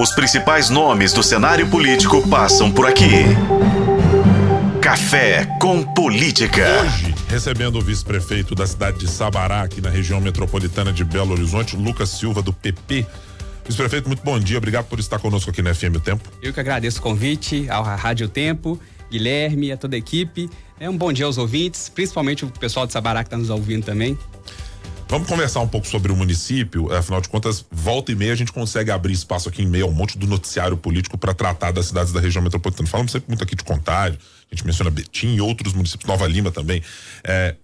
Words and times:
Os 0.00 0.12
principais 0.12 0.70
nomes 0.70 1.12
do 1.12 1.24
cenário 1.24 1.68
político 1.68 2.22
passam 2.28 2.70
por 2.70 2.86
aqui. 2.86 3.24
Café 4.80 5.44
com 5.60 5.82
Política. 5.82 6.82
Hoje, 6.84 7.12
recebendo 7.26 7.80
o 7.80 7.80
vice-prefeito 7.80 8.54
da 8.54 8.64
cidade 8.64 8.98
de 8.98 9.08
Sabará, 9.08 9.62
aqui 9.62 9.80
na 9.80 9.90
região 9.90 10.20
metropolitana 10.20 10.92
de 10.92 11.02
Belo 11.02 11.32
Horizonte, 11.32 11.74
Lucas 11.74 12.10
Silva, 12.10 12.40
do 12.40 12.52
PP. 12.52 13.04
Vice-prefeito, 13.66 14.06
muito 14.06 14.22
bom 14.22 14.38
dia. 14.38 14.58
Obrigado 14.58 14.84
por 14.84 15.00
estar 15.00 15.18
conosco 15.18 15.50
aqui 15.50 15.62
na 15.62 15.74
FM 15.74 15.96
O 15.96 16.00
Tempo. 16.00 16.30
Eu 16.40 16.54
que 16.54 16.60
agradeço 16.60 17.00
o 17.00 17.02
convite 17.02 17.68
ao 17.68 17.82
Rádio 17.82 18.28
Tempo, 18.28 18.80
Guilherme, 19.10 19.72
a 19.72 19.76
toda 19.76 19.96
a 19.96 19.98
equipe. 19.98 20.48
É 20.78 20.88
um 20.88 20.96
bom 20.96 21.12
dia 21.12 21.26
aos 21.26 21.38
ouvintes, 21.38 21.88
principalmente 21.88 22.44
o 22.44 22.48
pessoal 22.48 22.86
de 22.86 22.92
Sabará 22.92 23.24
que 23.24 23.26
está 23.26 23.36
nos 23.36 23.50
ouvindo 23.50 23.84
também. 23.84 24.16
Vamos 25.10 25.26
conversar 25.26 25.60
um 25.60 25.68
pouco 25.68 25.86
sobre 25.86 26.12
o 26.12 26.16
município. 26.16 26.92
Afinal 26.92 27.22
de 27.22 27.30
contas, 27.30 27.64
volta 27.70 28.12
e 28.12 28.14
meia 28.14 28.34
a 28.34 28.36
gente 28.36 28.52
consegue 28.52 28.90
abrir 28.90 29.14
espaço 29.14 29.48
aqui 29.48 29.62
em 29.62 29.66
meio 29.66 29.86
a 29.86 29.88
um 29.88 29.92
monte 29.92 30.18
do 30.18 30.26
noticiário 30.26 30.76
político 30.76 31.16
para 31.16 31.32
tratar 31.32 31.70
das 31.72 31.86
cidades 31.86 32.12
da 32.12 32.20
região 32.20 32.42
metropolitana. 32.42 32.86
Falamos 32.86 33.12
sempre 33.12 33.28
muito 33.28 33.42
aqui 33.42 33.56
de 33.56 33.64
Contagem, 33.64 34.18
a 34.18 34.54
gente 34.54 34.66
menciona 34.66 34.90
Betim 34.90 35.34
e 35.34 35.40
outros 35.40 35.72
municípios, 35.72 36.06
Nova 36.06 36.26
Lima 36.26 36.50
também. 36.50 36.82
É, 37.24 37.56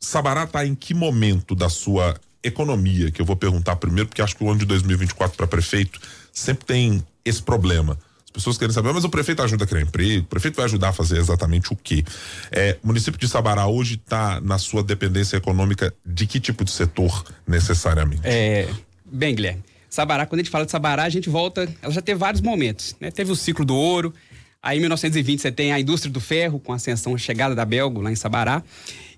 Sabará 0.00 0.44
está 0.44 0.64
em 0.64 0.74
que 0.74 0.94
momento 0.94 1.54
da 1.54 1.68
sua 1.68 2.18
economia? 2.42 3.10
Que 3.10 3.20
eu 3.20 3.26
vou 3.26 3.36
perguntar 3.36 3.76
primeiro, 3.76 4.08
porque 4.08 4.22
acho 4.22 4.34
que 4.34 4.42
o 4.42 4.48
ano 4.48 4.60
de 4.60 4.64
2024 4.64 5.36
para 5.36 5.46
prefeito 5.46 6.00
sempre 6.32 6.64
tem 6.64 7.06
esse 7.22 7.42
problema 7.42 7.98
as 8.30 8.32
pessoas 8.32 8.56
querem 8.56 8.72
saber, 8.72 8.92
mas 8.92 9.04
o 9.04 9.08
prefeito 9.08 9.42
ajuda 9.42 9.64
a 9.64 9.66
criar 9.66 9.82
emprego, 9.82 10.22
o 10.22 10.28
prefeito 10.28 10.56
vai 10.56 10.64
ajudar 10.64 10.90
a 10.90 10.92
fazer 10.92 11.18
exatamente 11.18 11.72
o 11.72 11.76
quê? 11.76 12.04
É, 12.52 12.78
o 12.82 12.86
município 12.86 13.18
de 13.18 13.28
Sabará 13.28 13.66
hoje 13.66 13.94
está 13.94 14.40
na 14.40 14.56
sua 14.56 14.82
dependência 14.82 15.36
econômica 15.36 15.92
de 16.06 16.26
que 16.26 16.38
tipo 16.38 16.64
de 16.64 16.70
setor 16.70 17.24
necessariamente? 17.46 18.22
É, 18.24 18.68
bem, 19.04 19.34
Guilherme, 19.34 19.64
Sabará, 19.88 20.26
quando 20.26 20.40
a 20.40 20.42
gente 20.44 20.50
fala 20.50 20.64
de 20.64 20.70
Sabará, 20.70 21.02
a 21.02 21.08
gente 21.08 21.28
volta, 21.28 21.68
ela 21.82 21.92
já 21.92 22.00
teve 22.00 22.18
vários 22.18 22.40
momentos, 22.40 22.94
né? 23.00 23.10
Teve 23.10 23.32
o 23.32 23.36
ciclo 23.36 23.64
do 23.64 23.74
ouro, 23.74 24.14
aí 24.62 24.78
em 24.78 24.80
1920 24.80 25.40
você 25.40 25.50
tem 25.50 25.72
a 25.72 25.80
indústria 25.80 26.12
do 26.12 26.20
ferro, 26.20 26.60
com 26.60 26.72
a 26.72 26.76
ascensão, 26.76 27.14
a 27.14 27.18
chegada 27.18 27.54
da 27.54 27.64
Belgo 27.64 28.00
lá 28.00 28.12
em 28.12 28.16
Sabará, 28.16 28.62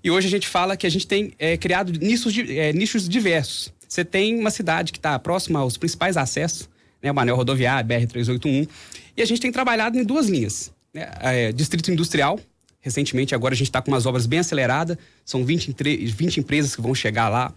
e 0.03 0.09
hoje 0.09 0.27
a 0.27 0.31
gente 0.31 0.47
fala 0.47 0.75
que 0.75 0.87
a 0.87 0.89
gente 0.89 1.05
tem 1.05 1.33
é, 1.37 1.55
criado 1.55 1.91
nichos, 1.91 2.33
é, 2.49 2.73
nichos 2.73 3.07
diversos. 3.07 3.71
Você 3.87 4.03
tem 4.03 4.39
uma 4.39 4.49
cidade 4.49 4.91
que 4.91 4.97
está 4.97 5.19
próxima 5.19 5.59
aos 5.59 5.77
principais 5.77 6.17
acessos, 6.17 6.67
né, 7.03 7.11
o 7.11 7.19
anel 7.19 7.35
rodoviário, 7.35 7.87
BR-381, 7.87 8.67
e 9.17 9.21
a 9.21 9.25
gente 9.25 9.41
tem 9.41 9.51
trabalhado 9.51 9.99
em 9.99 10.03
duas 10.03 10.27
linhas. 10.27 10.71
Né? 10.93 11.11
É, 11.19 11.51
distrito 11.51 11.91
industrial, 11.91 12.39
recentemente 12.79 13.35
agora 13.35 13.53
a 13.53 13.57
gente 13.57 13.67
está 13.67 13.81
com 13.81 13.91
umas 13.91 14.05
obras 14.05 14.25
bem 14.25 14.39
aceleradas, 14.39 14.97
são 15.25 15.43
20, 15.43 15.75
20 16.07 16.39
empresas 16.39 16.75
que 16.75 16.81
vão 16.81 16.95
chegar 16.95 17.27
lá 17.27 17.53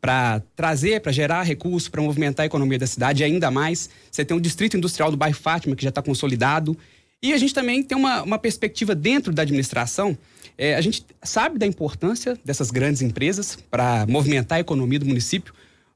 para 0.00 0.42
trazer, 0.54 1.00
para 1.00 1.12
gerar 1.12 1.42
recursos, 1.42 1.88
para 1.88 2.02
movimentar 2.02 2.44
a 2.44 2.46
economia 2.46 2.78
da 2.78 2.86
cidade 2.86 3.22
e 3.22 3.24
ainda 3.24 3.50
mais. 3.50 3.90
Você 4.10 4.24
tem 4.24 4.36
o 4.36 4.40
distrito 4.40 4.76
industrial 4.76 5.10
do 5.10 5.16
bairro 5.16 5.36
Fátima, 5.36 5.74
que 5.74 5.82
já 5.82 5.88
está 5.88 6.00
consolidado. 6.00 6.76
E 7.20 7.32
a 7.32 7.38
gente 7.38 7.52
também 7.52 7.82
tem 7.82 7.98
uma, 7.98 8.22
uma 8.22 8.38
perspectiva 8.38 8.94
dentro 8.94 9.32
da 9.32 9.42
administração. 9.42 10.16
É, 10.56 10.76
a 10.76 10.80
gente 10.80 11.04
sabe 11.22 11.58
da 11.58 11.66
importância 11.66 12.38
dessas 12.44 12.70
grandes 12.70 13.02
empresas 13.02 13.58
para 13.70 14.06
movimentar 14.06 14.58
a 14.58 14.60
economia 14.60 15.00
do 15.00 15.06
município, 15.06 15.52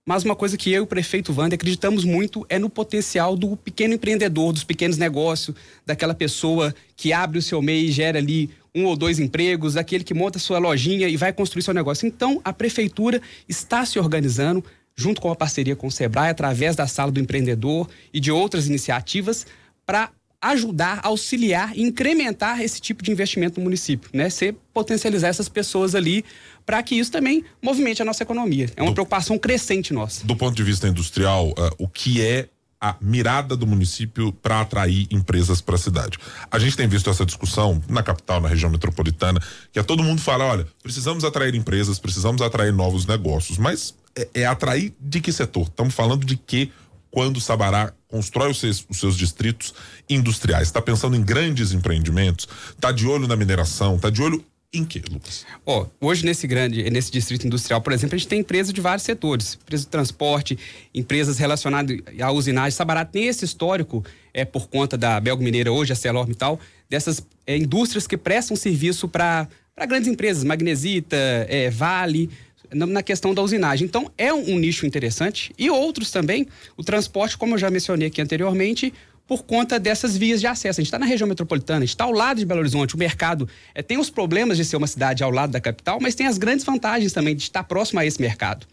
mas 0.07 0.25
uma 0.25 0.35
coisa 0.35 0.57
que 0.57 0.71
eu 0.71 0.77
e 0.77 0.81
o 0.81 0.87
prefeito 0.87 1.33
Wander 1.33 1.55
acreditamos 1.55 2.05
muito 2.05 2.45
é 2.49 2.59
no 2.59 2.69
potencial 2.69 3.37
do 3.37 3.57
pequeno 3.57 3.95
empreendedor, 3.95 4.53
dos 4.53 4.65
pequenos 4.65 4.99
negócios, 4.99 5.57
daquela 5.87 6.15
pessoa 6.15 6.75
que 6.97 7.13
abre 7.13 7.39
o 7.39 7.43
seu 7.43 7.63
MEI 7.63 7.87
e 7.87 7.93
gera 7.93 8.19
ali 8.19 8.51
um 8.75 8.85
ou 8.85 8.97
dois 8.97 9.19
empregos, 9.19 9.75
daquele 9.75 10.03
que 10.03 10.15
monta 10.15 10.39
sua 10.39 10.59
lojinha 10.59 11.09
e 11.09 11.17
vai 11.17 11.33
construir 11.33 11.63
seu 11.63 11.75
negócio. 11.75 12.07
Então, 12.07 12.41
a 12.45 12.53
prefeitura 12.53 13.21
está 13.49 13.85
se 13.85 13.99
organizando 13.99 14.65
junto 14.97 15.21
com 15.21 15.31
a 15.31 15.37
parceria 15.37 15.77
com 15.77 15.87
o 15.87 15.91
Sebrae, 15.91 16.31
através 16.31 16.77
da 16.77 16.87
Sala 16.87 17.13
do 17.13 17.21
Empreendedor 17.21 17.89
e 18.13 18.21
de 18.21 18.31
outras 18.31 18.67
iniciativas, 18.67 19.47
para 19.87 20.11
ajudar, 20.43 21.01
auxiliar 21.05 21.73
e 21.77 21.83
incrementar 21.83 22.61
esse 22.61 22.81
tipo 22.81 23.03
de 23.03 23.13
investimento 23.13 23.61
no 23.61 23.65
município, 23.65 24.11
né? 24.13 24.29
Ser 24.29 24.57
potencializar 24.75 25.29
essas 25.29 25.49
pessoas 25.49 25.95
ali 25.95 26.25
para 26.67 26.83
que 26.83 26.97
isso 26.97 27.13
também 27.13 27.45
movimente 27.63 28.03
a 28.03 28.05
nossa 28.05 28.25
economia. 28.25 28.69
É 28.77 28.83
uma 28.83 28.91
do, 28.91 28.95
preocupação 28.95 29.39
crescente 29.39 29.93
nossa. 29.93 30.27
Do 30.27 30.35
ponto 30.35 30.55
de 30.55 30.65
vista 30.65 30.89
industrial, 30.89 31.51
uh, 31.51 31.71
o 31.79 31.89
que 31.89 32.21
é 32.21 32.49
a 32.81 32.97
mirada 33.01 33.57
do 33.57 33.65
município 33.65 34.33
para 34.33 34.61
atrair 34.61 35.07
empresas 35.13 35.61
para 35.61 35.77
a 35.77 35.79
cidade. 35.79 36.19
A 36.51 36.59
gente 36.59 36.77
tem 36.77 36.89
visto 36.89 37.09
essa 37.09 37.25
discussão 37.25 37.81
na 37.89 38.03
capital, 38.03 38.41
na 38.41 38.49
região 38.49 38.69
metropolitana, 38.69 39.41
que 39.71 39.79
é 39.79 39.85
todo 39.85 40.03
mundo 40.03 40.21
fala, 40.21 40.45
olha, 40.47 40.67
precisamos 40.83 41.23
atrair 41.23 41.55
empresas, 41.55 42.01
precisamos 42.01 42.43
atrair 42.43 42.73
novos 42.73 43.07
negócios, 43.07 43.57
mas 43.57 43.95
é, 44.17 44.29
é 44.35 44.47
atrair 44.47 44.93
de 44.99 45.21
que 45.21 45.33
setor? 45.33 45.69
Estamos 45.69 45.95
falando 45.95 46.27
de 46.27 46.37
que 46.37 46.73
quando 47.13 47.41
Sabará 47.41 47.93
constrói 48.09 48.51
os 48.51 48.59
seus, 48.59 48.85
os 48.89 48.99
seus 48.99 49.17
distritos 49.17 49.73
industriais? 50.09 50.67
Está 50.69 50.83
pensando 50.83 51.15
em 51.15 51.23
grandes 51.23 51.73
empreendimentos? 51.73 52.49
Está 52.71 52.91
de 52.91 53.07
olho 53.07 53.29
na 53.29 53.37
mineração? 53.37 53.97
Está 53.97 54.11
de 54.11 54.23
olho 54.23 54.45
em 54.73 54.83
que, 54.83 55.03
Lucas? 55.11 55.45
Oh, 55.67 55.85
hoje 56.01 56.25
nesse 56.25 56.47
grande, 56.47 56.89
nesse 56.89 57.13
distrito 57.13 57.47
industrial, 57.47 57.83
por 57.83 57.93
exemplo, 57.93 58.17
a 58.17 58.19
gente 58.19 58.29
tem 58.29 58.41
empresas 58.41 58.73
de 58.73 58.81
vários 58.81 59.05
setores, 59.05 59.59
empresas 59.63 59.85
de 59.85 59.91
transporte, 59.91 60.59
empresas 60.95 61.37
relacionadas 61.37 61.99
à 62.19 62.33
usinagem. 62.33 62.71
Sabará 62.71 63.05
tem 63.05 63.27
esse 63.27 63.45
histórico, 63.45 64.03
é 64.33 64.47
por 64.47 64.69
conta 64.69 64.97
da 64.97 65.21
Belgo 65.21 65.45
Mineira 65.45 65.71
hoje, 65.71 65.93
a 65.93 65.97
Celorm 65.97 66.31
e 66.31 66.35
tal, 66.35 66.59
dessas 66.89 67.23
é, 67.47 67.59
indústrias 67.59 68.07
que 68.07 68.17
prestam 68.17 68.57
serviço 68.57 69.07
para 69.07 69.47
grandes 69.87 70.09
empresas, 70.09 70.43
Magnesita, 70.43 71.17
é, 71.17 71.69
Vale, 71.69 72.31
na 72.71 73.03
questão 73.03 73.35
da 73.35 73.43
usinagem. 73.43 73.87
Então, 73.87 74.11
é 74.17 74.33
um, 74.33 74.53
um, 74.53 74.59
nicho 74.59 74.87
interessante. 74.87 75.53
E 75.59 75.71
outros 75.71 76.11
também, 76.11 76.47
o 76.77 76.83
transporte, 76.83 77.37
como 77.37 77.55
eu 77.55 77.59
já 77.59 77.71
mencionei 77.71 78.09
aqui 78.09 78.21
anteriormente, 78.21 78.93
por 79.27 79.45
conta 79.45 79.79
dessas 79.79 80.17
vias 80.17 80.41
de 80.41 80.47
acesso. 80.47 80.81
A 80.81 80.83
gente 80.83 80.89
está 80.89 80.99
na 80.99 81.07
região 81.07 81.27
metropolitana, 81.27 81.79
a 81.79 81.81
gente 81.81 81.91
está 81.91 82.05
ao 82.05 82.13
lado 82.13 82.39
de 82.39 82.45
Belo 82.45 82.61
Horizonte. 82.61 82.95
O 82.95 82.99
mercado 82.99 83.49
é, 83.75 83.83
tem 83.83 83.99
os 83.99 84.11
problemas 84.11 84.57
de 84.57 84.65
ser 84.65 84.77
uma 84.77 84.87
cidade 84.87 85.23
ao 85.23 85.31
lado 85.31 85.51
da 85.51 85.61
capital, 85.61 85.99
mas 86.01 86.15
tem 86.15 86.27
as 86.27 86.39
grandes 86.39 86.65
vantagens 86.65 87.13
também 87.13 87.35
de 87.35 87.43
estar 87.43 87.65
próximo 87.65 88.01
a 88.01 88.07
esse 88.07 88.21
mercado. 88.21 88.67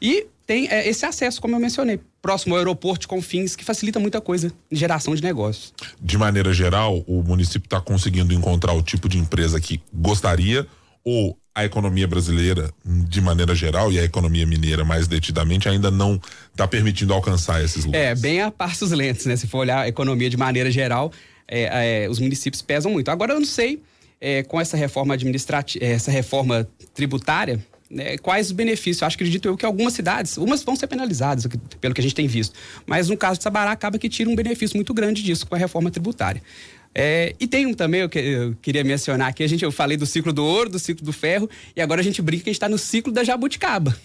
E 0.00 0.26
tem 0.46 0.68
é, 0.68 0.86
esse 0.86 1.06
acesso, 1.06 1.40
como 1.40 1.56
eu 1.56 1.60
mencionei, 1.60 1.98
próximo 2.20 2.54
ao 2.54 2.58
aeroporto 2.58 3.00
de 3.00 3.08
Confins, 3.08 3.56
que 3.56 3.64
facilita 3.64 3.98
muita 3.98 4.20
coisa 4.20 4.52
em 4.70 4.76
geração 4.76 5.14
de 5.14 5.22
negócios. 5.22 5.72
De 6.00 6.18
maneira 6.18 6.52
geral, 6.52 7.02
o 7.06 7.22
município 7.22 7.66
está 7.66 7.80
conseguindo 7.80 8.32
encontrar 8.34 8.72
o 8.72 8.82
tipo 8.82 9.08
de 9.08 9.18
empresa 9.18 9.60
que 9.60 9.82
gostaria 9.92 10.66
ou 11.02 11.36
a 11.54 11.64
economia 11.64 12.08
brasileira, 12.08 12.70
de 12.84 13.20
maneira 13.20 13.54
geral, 13.54 13.92
e 13.92 13.98
a 13.98 14.02
economia 14.02 14.44
mineira 14.44 14.84
mais 14.84 15.06
detidamente, 15.06 15.68
ainda 15.68 15.90
não 15.90 16.20
está 16.50 16.66
permitindo 16.66 17.12
alcançar 17.12 17.62
esses 17.62 17.84
lugares. 17.84 18.18
É, 18.18 18.20
bem 18.20 18.42
a 18.42 18.50
passos 18.50 18.90
lentos, 18.90 19.26
né? 19.26 19.36
Se 19.36 19.46
for 19.46 19.58
olhar 19.58 19.82
a 19.82 19.88
economia 19.88 20.28
de 20.28 20.36
maneira 20.36 20.70
geral, 20.70 21.12
é, 21.46 22.04
é, 22.04 22.08
os 22.08 22.18
municípios 22.18 22.60
pesam 22.60 22.90
muito. 22.90 23.08
Agora, 23.08 23.32
eu 23.32 23.38
não 23.38 23.46
sei, 23.46 23.80
é, 24.20 24.42
com 24.42 24.60
essa 24.60 24.76
reforma 24.76 25.14
administrativa, 25.14 25.84
essa 25.84 26.10
reforma 26.10 26.68
tributária, 26.92 27.64
né, 27.88 28.18
quais 28.18 28.46
os 28.46 28.52
benefícios. 28.52 29.02
Eu 29.02 29.06
acho 29.06 29.16
que 29.16 29.22
acredito 29.22 29.46
eu 29.46 29.56
que 29.56 29.64
algumas 29.64 29.92
cidades, 29.92 30.36
umas 30.36 30.64
vão 30.64 30.74
ser 30.74 30.88
penalizadas, 30.88 31.46
pelo 31.80 31.94
que 31.94 32.00
a 32.00 32.02
gente 32.02 32.14
tem 32.14 32.26
visto. 32.26 32.54
Mas 32.86 33.08
no 33.08 33.16
caso 33.16 33.38
de 33.38 33.44
Sabará, 33.44 33.70
acaba 33.70 33.98
que 33.98 34.08
tira 34.08 34.28
um 34.28 34.34
benefício 34.34 34.76
muito 34.76 34.92
grande 34.92 35.22
disso 35.22 35.46
com 35.46 35.54
a 35.54 35.58
reforma 35.58 35.90
tributária. 35.90 36.42
É, 36.94 37.34
e 37.40 37.46
tem 37.46 37.66
um 37.66 37.74
também, 37.74 38.02
eu, 38.02 38.08
que, 38.08 38.18
eu, 38.18 38.54
queria 38.62 38.84
mencionar 38.84 39.28
aqui, 39.28 39.42
a 39.42 39.48
gente, 39.48 39.64
eu 39.64 39.72
falei 39.72 39.96
do 39.96 40.06
ciclo 40.06 40.32
do 40.32 40.44
ouro, 40.44 40.70
do 40.70 40.78
ciclo 40.78 41.04
do 41.04 41.12
ferro, 41.12 41.50
e 41.74 41.80
agora 41.80 42.00
a 42.00 42.04
gente 42.04 42.22
brinca 42.22 42.44
que 42.44 42.50
a 42.50 42.52
gente 42.52 42.56
está 42.56 42.68
no 42.68 42.78
ciclo 42.78 43.12
da 43.12 43.24
jabuticaba. 43.24 43.96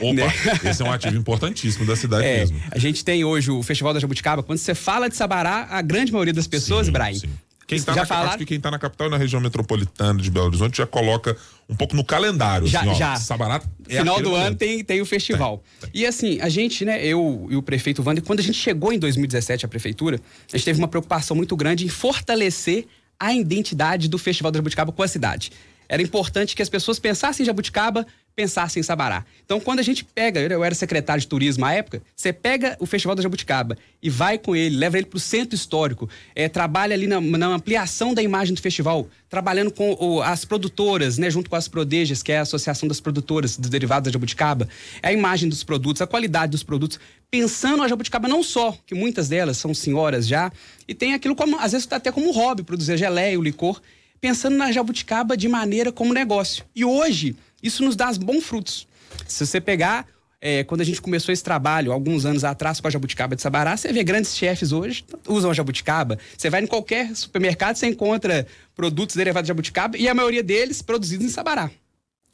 Opa, 0.00 0.12
né? 0.12 0.26
esse 0.68 0.82
é 0.82 0.84
um 0.84 0.90
ativo 0.90 1.16
importantíssimo 1.16 1.86
da 1.86 1.94
cidade 1.94 2.24
é, 2.24 2.38
mesmo. 2.38 2.60
A 2.70 2.78
gente 2.78 3.04
tem 3.04 3.24
hoje 3.24 3.50
o 3.50 3.62
Festival 3.62 3.94
da 3.94 4.00
Jabuticaba. 4.00 4.42
Quando 4.42 4.58
você 4.58 4.74
fala 4.74 5.08
de 5.08 5.14
Sabará, 5.14 5.68
a 5.70 5.82
grande 5.82 6.10
maioria 6.10 6.32
das 6.32 6.46
pessoas, 6.46 6.86
sim, 6.86 6.92
Brian, 6.92 7.14
sim. 7.14 7.30
Quem 7.76 7.82
tá 7.82 7.92
já 7.94 8.00
na, 8.00 8.06
falaram... 8.06 8.28
Acho 8.28 8.38
que 8.38 8.46
quem 8.46 8.56
está 8.56 8.70
na 8.70 8.78
capital 8.78 9.08
e 9.08 9.10
na 9.10 9.16
região 9.16 9.40
metropolitana 9.40 10.20
de 10.20 10.30
Belo 10.30 10.46
Horizonte 10.46 10.78
já 10.78 10.86
coloca 10.86 11.36
um 11.68 11.74
pouco 11.74 11.96
no 11.96 12.04
calendário. 12.04 12.66
Já, 12.66 12.80
assim, 12.80 12.88
ó, 12.88 12.94
já. 12.94 13.16
Sabará 13.16 13.62
é 13.88 13.98
Final 13.98 14.20
do 14.20 14.34
ano 14.34 14.56
tem, 14.56 14.84
tem 14.84 15.00
o 15.00 15.06
festival. 15.06 15.62
Tem, 15.80 15.90
tem. 15.90 16.02
E 16.02 16.06
assim, 16.06 16.40
a 16.40 16.48
gente, 16.48 16.84
né, 16.84 17.04
eu 17.04 17.46
e 17.50 17.56
o 17.56 17.62
prefeito 17.62 18.02
Wander, 18.02 18.22
quando 18.22 18.40
a 18.40 18.42
gente 18.42 18.58
chegou 18.58 18.92
em 18.92 18.98
2017 18.98 19.64
à 19.64 19.68
prefeitura, 19.68 20.20
a 20.52 20.56
gente 20.56 20.64
teve 20.64 20.78
uma 20.78 20.88
preocupação 20.88 21.36
muito 21.36 21.56
grande 21.56 21.84
em 21.84 21.88
fortalecer 21.88 22.86
a 23.18 23.32
identidade 23.32 24.08
do 24.08 24.18
Festival 24.18 24.50
da 24.50 24.58
Jabuticaba 24.58 24.92
com 24.92 25.02
a 25.02 25.08
cidade. 25.08 25.52
Era 25.88 26.02
importante 26.02 26.56
que 26.56 26.62
as 26.62 26.68
pessoas 26.68 26.98
pensassem 26.98 27.44
em 27.44 27.46
Jabuticaba 27.46 28.06
pensasse 28.34 28.78
em 28.78 28.82
Sabará. 28.82 29.24
Então, 29.44 29.60
quando 29.60 29.78
a 29.80 29.82
gente 29.82 30.04
pega, 30.04 30.40
eu 30.40 30.64
era 30.64 30.74
secretário 30.74 31.20
de 31.20 31.26
turismo 31.26 31.64
à 31.64 31.72
época, 31.72 32.02
você 32.14 32.32
pega 32.32 32.76
o 32.80 32.86
Festival 32.86 33.14
da 33.14 33.22
Jabuticaba 33.22 33.76
e 34.02 34.08
vai 34.08 34.38
com 34.38 34.56
ele, 34.56 34.76
leva 34.76 34.98
ele 34.98 35.06
para 35.06 35.16
o 35.16 35.20
centro 35.20 35.54
histórico, 35.54 36.08
é, 36.34 36.48
trabalha 36.48 36.94
ali 36.94 37.06
na, 37.06 37.20
na, 37.20 37.46
ampliação 37.48 38.14
da 38.14 38.22
imagem 38.22 38.54
do 38.54 38.60
festival, 38.60 39.06
trabalhando 39.28 39.70
com 39.70 39.96
o, 40.00 40.22
as 40.22 40.44
produtoras, 40.44 41.18
né, 41.18 41.30
junto 41.30 41.48
com 41.48 41.56
as 41.56 41.68
Prodejas, 41.68 42.22
que 42.22 42.32
é 42.32 42.38
a 42.38 42.42
Associação 42.42 42.88
das 42.88 43.00
Produtoras 43.00 43.56
dos 43.56 43.70
Derivados 43.70 44.06
da 44.06 44.12
Jabuticaba, 44.12 44.68
é 45.02 45.08
a 45.08 45.12
imagem 45.12 45.48
dos 45.48 45.62
produtos, 45.62 46.02
a 46.02 46.06
qualidade 46.06 46.52
dos 46.52 46.62
produtos, 46.62 46.98
pensando 47.30 47.82
a 47.82 47.88
Jabuticaba 47.88 48.28
não 48.28 48.42
só, 48.42 48.76
que 48.86 48.94
muitas 48.94 49.28
delas 49.28 49.56
são 49.56 49.72
senhoras 49.72 50.26
já, 50.26 50.50
e 50.88 50.94
tem 50.94 51.14
aquilo 51.14 51.36
como, 51.36 51.58
às 51.58 51.72
vezes 51.72 51.86
até 51.90 52.10
como 52.10 52.32
hobby, 52.32 52.62
produzir 52.62 52.96
geleia, 52.96 53.38
o 53.38 53.42
licor, 53.42 53.80
pensando 54.20 54.56
na 54.56 54.70
Jabuticaba 54.70 55.36
de 55.36 55.48
maneira 55.48 55.90
como 55.90 56.14
negócio. 56.14 56.64
E 56.76 56.84
hoje, 56.84 57.34
isso 57.62 57.84
nos 57.84 57.96
dá 57.96 58.12
bons 58.14 58.44
frutos. 58.44 58.86
Se 59.26 59.46
você 59.46 59.60
pegar 59.60 60.06
é, 60.44 60.64
quando 60.64 60.80
a 60.80 60.84
gente 60.84 61.00
começou 61.00 61.32
esse 61.32 61.44
trabalho, 61.44 61.92
alguns 61.92 62.26
anos 62.26 62.42
atrás, 62.42 62.80
com 62.80 62.88
a 62.88 62.90
jabuticaba 62.90 63.36
de 63.36 63.42
Sabará, 63.42 63.76
você 63.76 63.92
vê 63.92 64.02
grandes 64.02 64.36
chefes 64.36 64.72
hoje 64.72 65.04
usam 65.28 65.52
a 65.52 65.54
jabuticaba. 65.54 66.18
Você 66.36 66.50
vai 66.50 66.60
em 66.60 66.66
qualquer 66.66 67.14
supermercado, 67.14 67.76
você 67.76 67.86
encontra 67.86 68.44
produtos 68.74 69.14
derivados 69.14 69.46
de 69.46 69.48
jabuticaba 69.48 69.96
e 69.96 70.08
a 70.08 70.14
maioria 70.14 70.42
deles 70.42 70.82
produzidos 70.82 71.24
em 71.24 71.30
Sabará. 71.30 71.70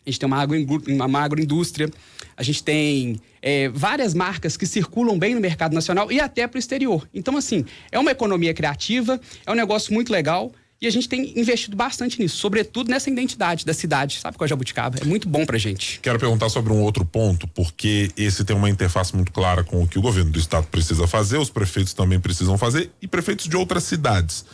A 0.06 0.10
gente 0.10 0.20
tem 0.20 0.26
uma, 0.26 0.40
agro, 0.40 0.56
uma 0.88 1.20
agroindústria, 1.20 1.90
a 2.34 2.42
gente 2.42 2.64
tem 2.64 3.20
é, 3.42 3.68
várias 3.68 4.14
marcas 4.14 4.56
que 4.56 4.64
circulam 4.64 5.18
bem 5.18 5.34
no 5.34 5.40
mercado 5.40 5.74
nacional 5.74 6.10
e 6.10 6.18
até 6.18 6.46
para 6.46 6.56
o 6.56 6.58
exterior. 6.58 7.06
Então, 7.12 7.36
assim, 7.36 7.66
é 7.92 7.98
uma 7.98 8.10
economia 8.10 8.54
criativa, 8.54 9.20
é 9.44 9.52
um 9.52 9.54
negócio 9.54 9.92
muito 9.92 10.10
legal. 10.10 10.50
E 10.80 10.86
a 10.86 10.90
gente 10.90 11.08
tem 11.08 11.38
investido 11.38 11.76
bastante 11.76 12.20
nisso, 12.20 12.36
sobretudo 12.36 12.88
nessa 12.88 13.10
identidade 13.10 13.66
da 13.66 13.74
cidade, 13.74 14.20
sabe, 14.20 14.38
com 14.38 14.44
a 14.44 14.46
Jabuticaba. 14.46 14.98
É 15.00 15.04
muito 15.04 15.28
bom 15.28 15.44
pra 15.44 15.58
gente. 15.58 15.98
Quero 16.00 16.20
perguntar 16.20 16.48
sobre 16.48 16.72
um 16.72 16.80
outro 16.80 17.04
ponto, 17.04 17.48
porque 17.48 18.12
esse 18.16 18.44
tem 18.44 18.54
uma 18.54 18.70
interface 18.70 19.14
muito 19.14 19.32
clara 19.32 19.64
com 19.64 19.82
o 19.82 19.88
que 19.88 19.98
o 19.98 20.02
governo 20.02 20.30
do 20.30 20.38
estado 20.38 20.68
precisa 20.68 21.06
fazer, 21.08 21.36
os 21.36 21.50
prefeitos 21.50 21.92
também 21.92 22.20
precisam 22.20 22.56
fazer 22.56 22.92
e 23.02 23.08
prefeitos 23.08 23.48
de 23.48 23.56
outras 23.56 23.82
cidades. 23.84 24.44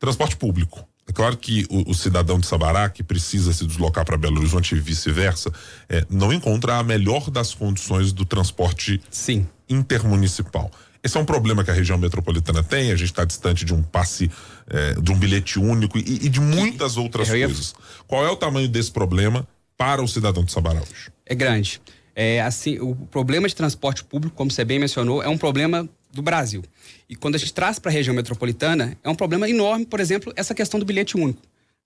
Transporte 0.00 0.36
público. 0.36 0.84
É 1.06 1.12
claro 1.12 1.36
que 1.36 1.66
o, 1.70 1.90
o 1.90 1.94
cidadão 1.94 2.38
de 2.38 2.46
Sabará, 2.46 2.88
que 2.88 3.02
precisa 3.02 3.52
se 3.52 3.66
deslocar 3.66 4.04
para 4.04 4.16
Belo 4.16 4.38
Horizonte 4.38 4.74
e 4.74 4.80
vice-versa, 4.80 5.52
é, 5.88 6.04
não 6.10 6.32
encontra 6.32 6.76
a 6.76 6.82
melhor 6.82 7.30
das 7.30 7.54
condições 7.54 8.12
do 8.12 8.24
transporte 8.24 9.00
Sim. 9.10 9.46
intermunicipal. 9.68 10.70
Esse 11.02 11.16
é 11.16 11.20
um 11.20 11.24
problema 11.24 11.64
que 11.64 11.70
a 11.70 11.74
região 11.74 11.96
metropolitana 11.96 12.62
tem, 12.62 12.90
a 12.92 12.96
gente 12.96 13.10
está 13.10 13.24
distante 13.24 13.64
de 13.64 13.72
um 13.72 13.82
passe, 13.82 14.30
é, 14.68 14.94
de 15.00 15.10
um 15.10 15.18
bilhete 15.18 15.58
único 15.58 15.98
e, 15.98 16.26
e 16.26 16.28
de 16.28 16.40
muitas 16.40 16.96
outras 16.96 17.28
ia- 17.28 17.46
coisas. 17.46 17.74
Qual 18.06 18.24
é 18.24 18.30
o 18.30 18.36
tamanho 18.36 18.68
desse 18.68 18.90
problema 18.90 19.46
para 19.76 20.02
o 20.02 20.08
cidadão 20.08 20.44
de 20.44 20.52
Sabará 20.52 20.80
hoje? 20.80 21.10
É 21.24 21.34
grande. 21.34 21.80
É, 22.14 22.42
assim, 22.42 22.78
o 22.80 22.94
problema 22.94 23.48
de 23.48 23.54
transporte 23.54 24.04
público, 24.04 24.36
como 24.36 24.50
você 24.50 24.64
bem 24.64 24.78
mencionou, 24.78 25.22
é 25.22 25.28
um 25.28 25.38
problema 25.38 25.88
do 26.12 26.20
Brasil. 26.20 26.62
E 27.08 27.16
quando 27.16 27.36
a 27.36 27.38
gente 27.38 27.54
traz 27.54 27.78
para 27.78 27.90
a 27.90 27.94
região 27.94 28.14
metropolitana, 28.14 28.96
é 29.02 29.08
um 29.08 29.14
problema 29.14 29.48
enorme, 29.48 29.86
por 29.86 30.00
exemplo, 30.00 30.32
essa 30.36 30.54
questão 30.54 30.78
do 30.78 30.84
bilhete 30.84 31.16
único. 31.16 31.40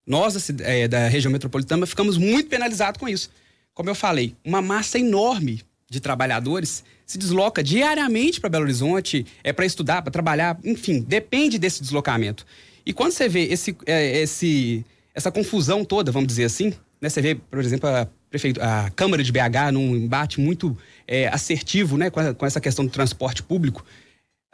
Nós, 0.07 0.51
da 0.51 0.65
é, 0.65 0.89
da 0.89 1.09
região 1.09 1.31
metropolitana, 1.31 1.87
ficamos 1.87 2.17
muito 2.17 2.49
penalizados 2.49 2.99
com 2.99 3.09
isso. 3.09 3.31
Como 3.73 3.89
eu 3.91 3.95
falei, 3.95 4.35
uma 4.45 4.61
massa 4.61 4.99
enorme 4.99 5.63
de 5.91 6.01
trabalhadores 6.01 6.85
se 7.07 7.19
desloca 7.19 7.63
diariamente 7.63 8.41
para 8.41 8.49
Belo 8.51 8.65
Horizonte, 8.65 9.27
é 9.43 9.53
para 9.53 9.67
estudar, 9.67 10.03
para 10.03 10.11
trabalhar, 10.11 10.59
enfim, 10.65 11.01
depende 11.01 11.59
desse 11.59 11.83
deslocamento. 11.83 12.47
E 12.87 12.93
quando 12.93 13.13
você 13.13 13.29
vê 13.29 13.45
esse, 13.45 13.77
é, 13.87 14.21
esse, 14.23 14.85
essa 15.15 15.31
confusão 15.31 15.85
toda, 15.85 16.11
vamos 16.11 16.29
dizer 16.29 16.45
assim, 16.45 16.73
né? 17.01 17.09
Você 17.09 17.21
vê, 17.21 17.35
por 17.35 17.59
exemplo, 17.61 17.89
a, 17.89 18.07
prefeitu- 18.31 18.61
a 18.63 18.91
Câmara 18.97 19.23
de 19.23 19.31
BH 19.31 19.73
num 19.73 19.95
embate 19.95 20.41
muito 20.41 20.77
é, 21.07 21.29
assertivo 21.29 21.99
né? 21.99 22.09
com, 22.09 22.21
a- 22.21 22.35
com 22.35 22.47
essa 22.47 22.61
questão 22.61 22.85
do 22.87 22.91
transporte 22.91 23.43
público. 23.43 23.85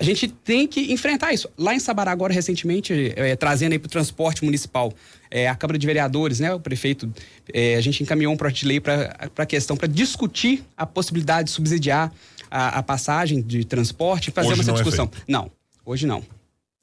A 0.01 0.03
gente 0.05 0.29
tem 0.29 0.67
que 0.67 0.91
enfrentar 0.91 1.31
isso. 1.35 1.47
Lá 1.59 1.75
em 1.75 1.79
Sabará, 1.79 2.11
agora, 2.11 2.33
recentemente, 2.33 3.13
é, 3.15 3.37
trazendo 3.37 3.73
aí 3.73 3.79
para 3.79 3.87
o 3.87 3.91
transporte 3.91 4.43
municipal, 4.43 4.95
é, 5.31 5.47
a 5.47 5.55
Câmara 5.55 5.79
de 5.79 5.87
Vereadores, 5.87 6.41
né, 6.41 6.55
o 6.55 6.59
prefeito, 6.59 7.13
é, 7.53 7.77
a 7.77 7.83
gente 7.83 8.03
encaminhou 8.03 8.33
um 8.33 8.37
projeto 8.37 8.61
de 8.61 8.67
lei 8.67 8.81
para 8.81 9.15
a 9.37 9.45
questão, 9.45 9.77
para 9.77 9.87
discutir 9.87 10.65
a 10.75 10.87
possibilidade 10.87 11.49
de 11.49 11.51
subsidiar 11.51 12.11
a, 12.51 12.79
a 12.79 12.83
passagem 12.83 13.43
de 13.43 13.63
transporte 13.63 14.29
e 14.29 14.31
fazer 14.31 14.53
Hoje 14.53 14.63
essa 14.63 14.71
é 14.71 14.75
discussão. 14.75 15.11
não, 15.29 15.53
hoje 15.85 16.07
não. 16.07 16.25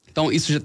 Então, 0.08 0.30
isso 0.30 0.52
já, 0.52 0.60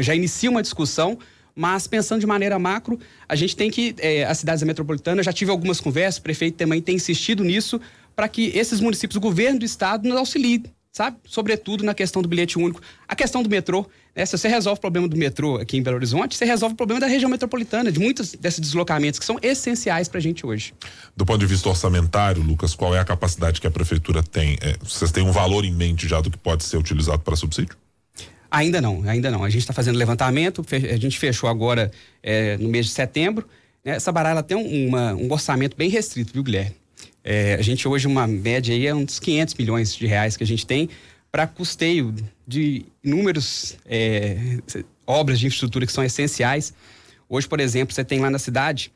já 0.00 0.14
inicia 0.14 0.48
uma 0.48 0.62
discussão, 0.62 1.18
mas 1.54 1.86
pensando 1.86 2.20
de 2.20 2.26
maneira 2.26 2.58
macro, 2.58 2.98
a 3.28 3.36
gente 3.36 3.54
tem 3.54 3.70
que, 3.70 3.94
é, 3.98 4.24
as 4.24 4.38
cidades 4.38 4.62
da 4.62 4.66
metropolitana, 4.66 5.22
já 5.22 5.32
tive 5.32 5.50
algumas 5.50 5.78
conversas, 5.78 6.18
o 6.18 6.22
prefeito 6.22 6.56
também 6.56 6.80
tem 6.80 6.96
insistido 6.96 7.44
nisso, 7.44 7.78
para 8.16 8.30
que 8.30 8.46
esses 8.56 8.80
municípios, 8.80 9.16
o 9.16 9.20
governo 9.20 9.58
do 9.58 9.66
estado, 9.66 10.08
nos 10.08 10.16
auxiliem, 10.16 10.64
sabe? 10.92 11.16
Sobretudo 11.26 11.84
na 11.84 11.94
questão 11.94 12.22
do 12.22 12.28
bilhete 12.28 12.58
único. 12.58 12.80
A 13.06 13.14
questão 13.14 13.42
do 13.42 13.48
metrô, 13.48 13.86
né? 14.14 14.24
se 14.26 14.36
você 14.36 14.48
resolve 14.48 14.78
o 14.78 14.80
problema 14.80 15.06
do 15.08 15.16
metrô 15.16 15.56
aqui 15.56 15.76
em 15.76 15.82
Belo 15.82 15.96
Horizonte, 15.96 16.36
você 16.36 16.44
resolve 16.44 16.72
o 16.74 16.76
problema 16.76 17.00
da 17.00 17.06
região 17.06 17.30
metropolitana, 17.30 17.92
de 17.92 17.98
muitos 18.00 18.32
desses 18.34 18.60
deslocamentos 18.60 19.18
que 19.18 19.24
são 19.26 19.38
essenciais 19.42 20.08
para 20.08 20.18
a 20.18 20.20
gente 20.22 20.44
hoje. 20.44 20.74
Do 21.16 21.24
ponto 21.24 21.38
de 21.38 21.46
vista 21.46 21.68
orçamentário, 21.68 22.42
Lucas, 22.42 22.74
qual 22.74 22.94
é 22.94 22.98
a 22.98 23.04
capacidade 23.04 23.60
que 23.60 23.66
a 23.66 23.70
prefeitura 23.70 24.22
tem? 24.22 24.58
É, 24.60 24.76
vocês 24.82 25.12
têm 25.12 25.22
um 25.24 25.32
valor 25.32 25.64
em 25.64 25.72
mente 25.72 26.08
já 26.08 26.20
do 26.20 26.30
que 26.30 26.38
pode 26.38 26.64
ser 26.64 26.76
utilizado 26.76 27.20
para 27.20 27.36
subsídio? 27.36 27.76
Ainda 28.50 28.80
não, 28.80 29.02
ainda 29.08 29.30
não. 29.30 29.44
A 29.44 29.50
gente 29.50 29.60
está 29.60 29.74
fazendo 29.74 29.96
levantamento, 29.96 30.64
a 30.72 30.96
gente 30.96 31.18
fechou 31.18 31.50
agora 31.50 31.90
é, 32.22 32.56
no 32.56 32.68
mês 32.70 32.86
de 32.86 32.92
setembro. 32.92 33.46
Né? 33.84 34.00
Sabará 34.00 34.30
ela 34.30 34.42
tem 34.42 34.56
um, 34.56 34.88
uma- 34.88 35.14
um 35.14 35.30
orçamento 35.30 35.76
bem 35.76 35.90
restrito, 35.90 36.32
viu, 36.32 36.42
Guilherme? 36.42 36.74
É, 37.22 37.54
a 37.54 37.62
gente 37.62 37.86
hoje, 37.86 38.06
uma 38.06 38.26
média 38.26 38.74
aí, 38.74 38.86
é 38.86 38.94
uns 38.94 39.18
500 39.18 39.54
milhões 39.54 39.94
de 39.94 40.06
reais 40.06 40.36
que 40.36 40.44
a 40.44 40.46
gente 40.46 40.66
tem 40.66 40.88
para 41.30 41.46
custeio 41.46 42.14
de 42.46 42.86
inúmeros 43.04 43.76
é, 43.84 44.58
obras 45.06 45.38
de 45.38 45.46
infraestrutura 45.46 45.86
que 45.86 45.92
são 45.92 46.02
essenciais. 46.02 46.72
Hoje, 47.28 47.46
por 47.46 47.60
exemplo, 47.60 47.94
você 47.94 48.04
tem 48.04 48.20
lá 48.20 48.30
na 48.30 48.38
cidade, 48.38 48.90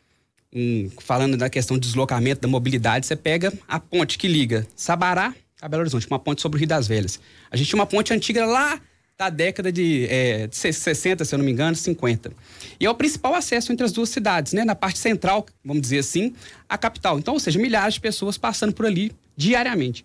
um, 0.54 0.90
falando 1.00 1.36
da 1.36 1.50
questão 1.50 1.78
de 1.78 1.86
deslocamento, 1.86 2.40
da 2.40 2.48
mobilidade, 2.48 3.06
você 3.06 3.16
pega 3.16 3.52
a 3.68 3.78
ponte 3.78 4.16
que 4.16 4.28
liga 4.28 4.66
Sabará 4.74 5.34
a 5.62 5.68
Belo 5.68 5.82
Horizonte, 5.82 6.08
uma 6.08 6.18
ponte 6.18 6.42
sobre 6.42 6.56
o 6.56 6.58
Rio 6.58 6.66
das 6.66 6.88
Velhas. 6.88 7.20
A 7.48 7.56
gente 7.56 7.68
tinha 7.68 7.78
uma 7.78 7.86
ponte 7.86 8.12
antiga 8.12 8.44
lá 8.44 8.80
da 9.22 9.30
década 9.30 9.70
de, 9.70 10.06
é, 10.10 10.48
de 10.48 10.56
60, 10.56 11.24
se 11.24 11.32
eu 11.34 11.38
não 11.38 11.44
me 11.44 11.52
engano, 11.52 11.76
50. 11.76 12.32
E 12.80 12.84
é 12.84 12.90
o 12.90 12.94
principal 12.94 13.34
acesso 13.34 13.72
entre 13.72 13.84
as 13.84 13.92
duas 13.92 14.08
cidades, 14.08 14.52
né? 14.52 14.64
Na 14.64 14.74
parte 14.74 14.98
central, 14.98 15.46
vamos 15.64 15.82
dizer 15.82 15.98
assim, 15.98 16.34
a 16.68 16.76
capital. 16.76 17.18
Então, 17.18 17.34
ou 17.34 17.40
seja, 17.40 17.58
milhares 17.58 17.94
de 17.94 18.00
pessoas 18.00 18.36
passando 18.36 18.72
por 18.72 18.84
ali 18.84 19.12
diariamente. 19.36 20.04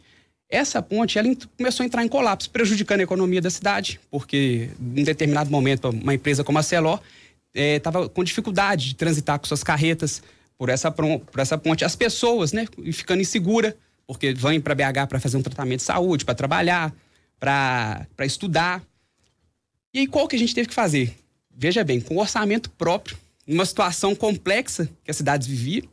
Essa 0.50 0.82
ponte, 0.82 1.18
ela 1.18 1.28
começou 1.58 1.84
a 1.84 1.88
entrar 1.88 2.06
em 2.06 2.08
colapso, 2.08 2.50
prejudicando 2.50 3.00
a 3.00 3.04
economia 3.04 3.42
da 3.42 3.50
cidade, 3.50 4.00
porque 4.12 4.70
em 4.80 5.04
determinado 5.04 5.50
momento, 5.50 5.90
uma 5.90 6.14
empresa 6.14 6.44
como 6.44 6.60
a 6.60 6.64
Celó 6.64 7.00
estava 7.54 8.08
com 8.08 8.24
dificuldade 8.24 8.90
de 8.90 8.96
transitar 8.96 9.40
com 9.40 9.46
suas 9.48 9.64
carretas 9.64 10.22
por 10.58 10.70
essa, 10.70 10.92
por 10.92 11.40
essa 11.40 11.58
ponte. 11.58 11.84
As 11.84 11.96
pessoas, 11.96 12.54
né, 12.54 12.68
ficando 12.94 13.22
insegura, 13.22 13.76
porque 14.06 14.34
vêm 14.34 14.62
para 14.62 14.76
BH 14.76 15.08
para 15.10 15.20
fazer 15.20 15.38
um 15.38 15.42
tratamento 15.42 15.80
de 15.80 15.86
saúde, 15.86 16.24
para 16.24 16.36
trabalhar, 16.36 16.94
para 17.40 18.26
estudar. 18.26 18.84
E 19.98 20.02
aí, 20.02 20.06
qual 20.06 20.28
que 20.28 20.36
a 20.36 20.40
gente 20.40 20.54
teve 20.54 20.68
que 20.68 20.76
fazer? 20.76 21.12
Veja 21.58 21.84
bem, 21.84 22.00
com 22.00 22.18
orçamento 22.18 22.70
próprio, 22.70 23.18
numa 23.48 23.66
situação 23.66 24.14
complexa 24.14 24.88
que 25.04 25.10
as 25.10 25.18
cidades 25.18 25.48
viviam, 25.48 25.88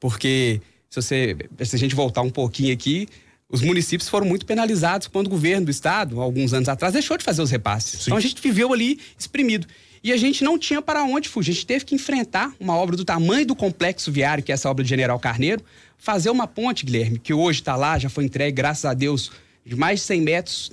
porque 0.00 0.62
se, 0.88 1.02
você, 1.02 1.36
se 1.62 1.76
a 1.76 1.78
gente 1.78 1.94
voltar 1.94 2.22
um 2.22 2.30
pouquinho 2.30 2.72
aqui, 2.72 3.06
os 3.46 3.60
municípios 3.60 4.08
foram 4.08 4.26
muito 4.26 4.46
penalizados 4.46 5.08
quando 5.08 5.26
o 5.26 5.28
governo 5.28 5.66
do 5.66 5.70
estado, 5.70 6.22
alguns 6.22 6.54
anos 6.54 6.70
atrás, 6.70 6.94
deixou 6.94 7.18
de 7.18 7.22
fazer 7.22 7.42
os 7.42 7.50
repasses. 7.50 8.06
Então 8.06 8.16
a 8.16 8.20
gente 8.20 8.40
viveu 8.40 8.72
ali 8.72 8.98
exprimido. 9.18 9.66
E 10.02 10.10
a 10.10 10.16
gente 10.16 10.42
não 10.42 10.58
tinha 10.58 10.80
para 10.80 11.04
onde 11.04 11.28
fugir. 11.28 11.50
A 11.50 11.54
gente 11.54 11.66
teve 11.66 11.84
que 11.84 11.94
enfrentar 11.94 12.50
uma 12.58 12.74
obra 12.74 12.96
do 12.96 13.04
tamanho 13.04 13.46
do 13.46 13.54
complexo 13.54 14.10
viário, 14.10 14.42
que 14.42 14.52
é 14.52 14.54
essa 14.54 14.70
obra 14.70 14.82
de 14.82 14.88
General 14.88 15.20
Carneiro, 15.20 15.62
fazer 15.98 16.30
uma 16.30 16.46
ponte, 16.46 16.82
Guilherme, 16.86 17.18
que 17.18 17.34
hoje 17.34 17.60
está 17.60 17.76
lá, 17.76 17.98
já 17.98 18.08
foi 18.08 18.24
entregue, 18.24 18.52
graças 18.52 18.86
a 18.86 18.94
Deus, 18.94 19.30
de 19.66 19.76
mais 19.76 20.00
de 20.00 20.06
100 20.06 20.20
metros, 20.22 20.72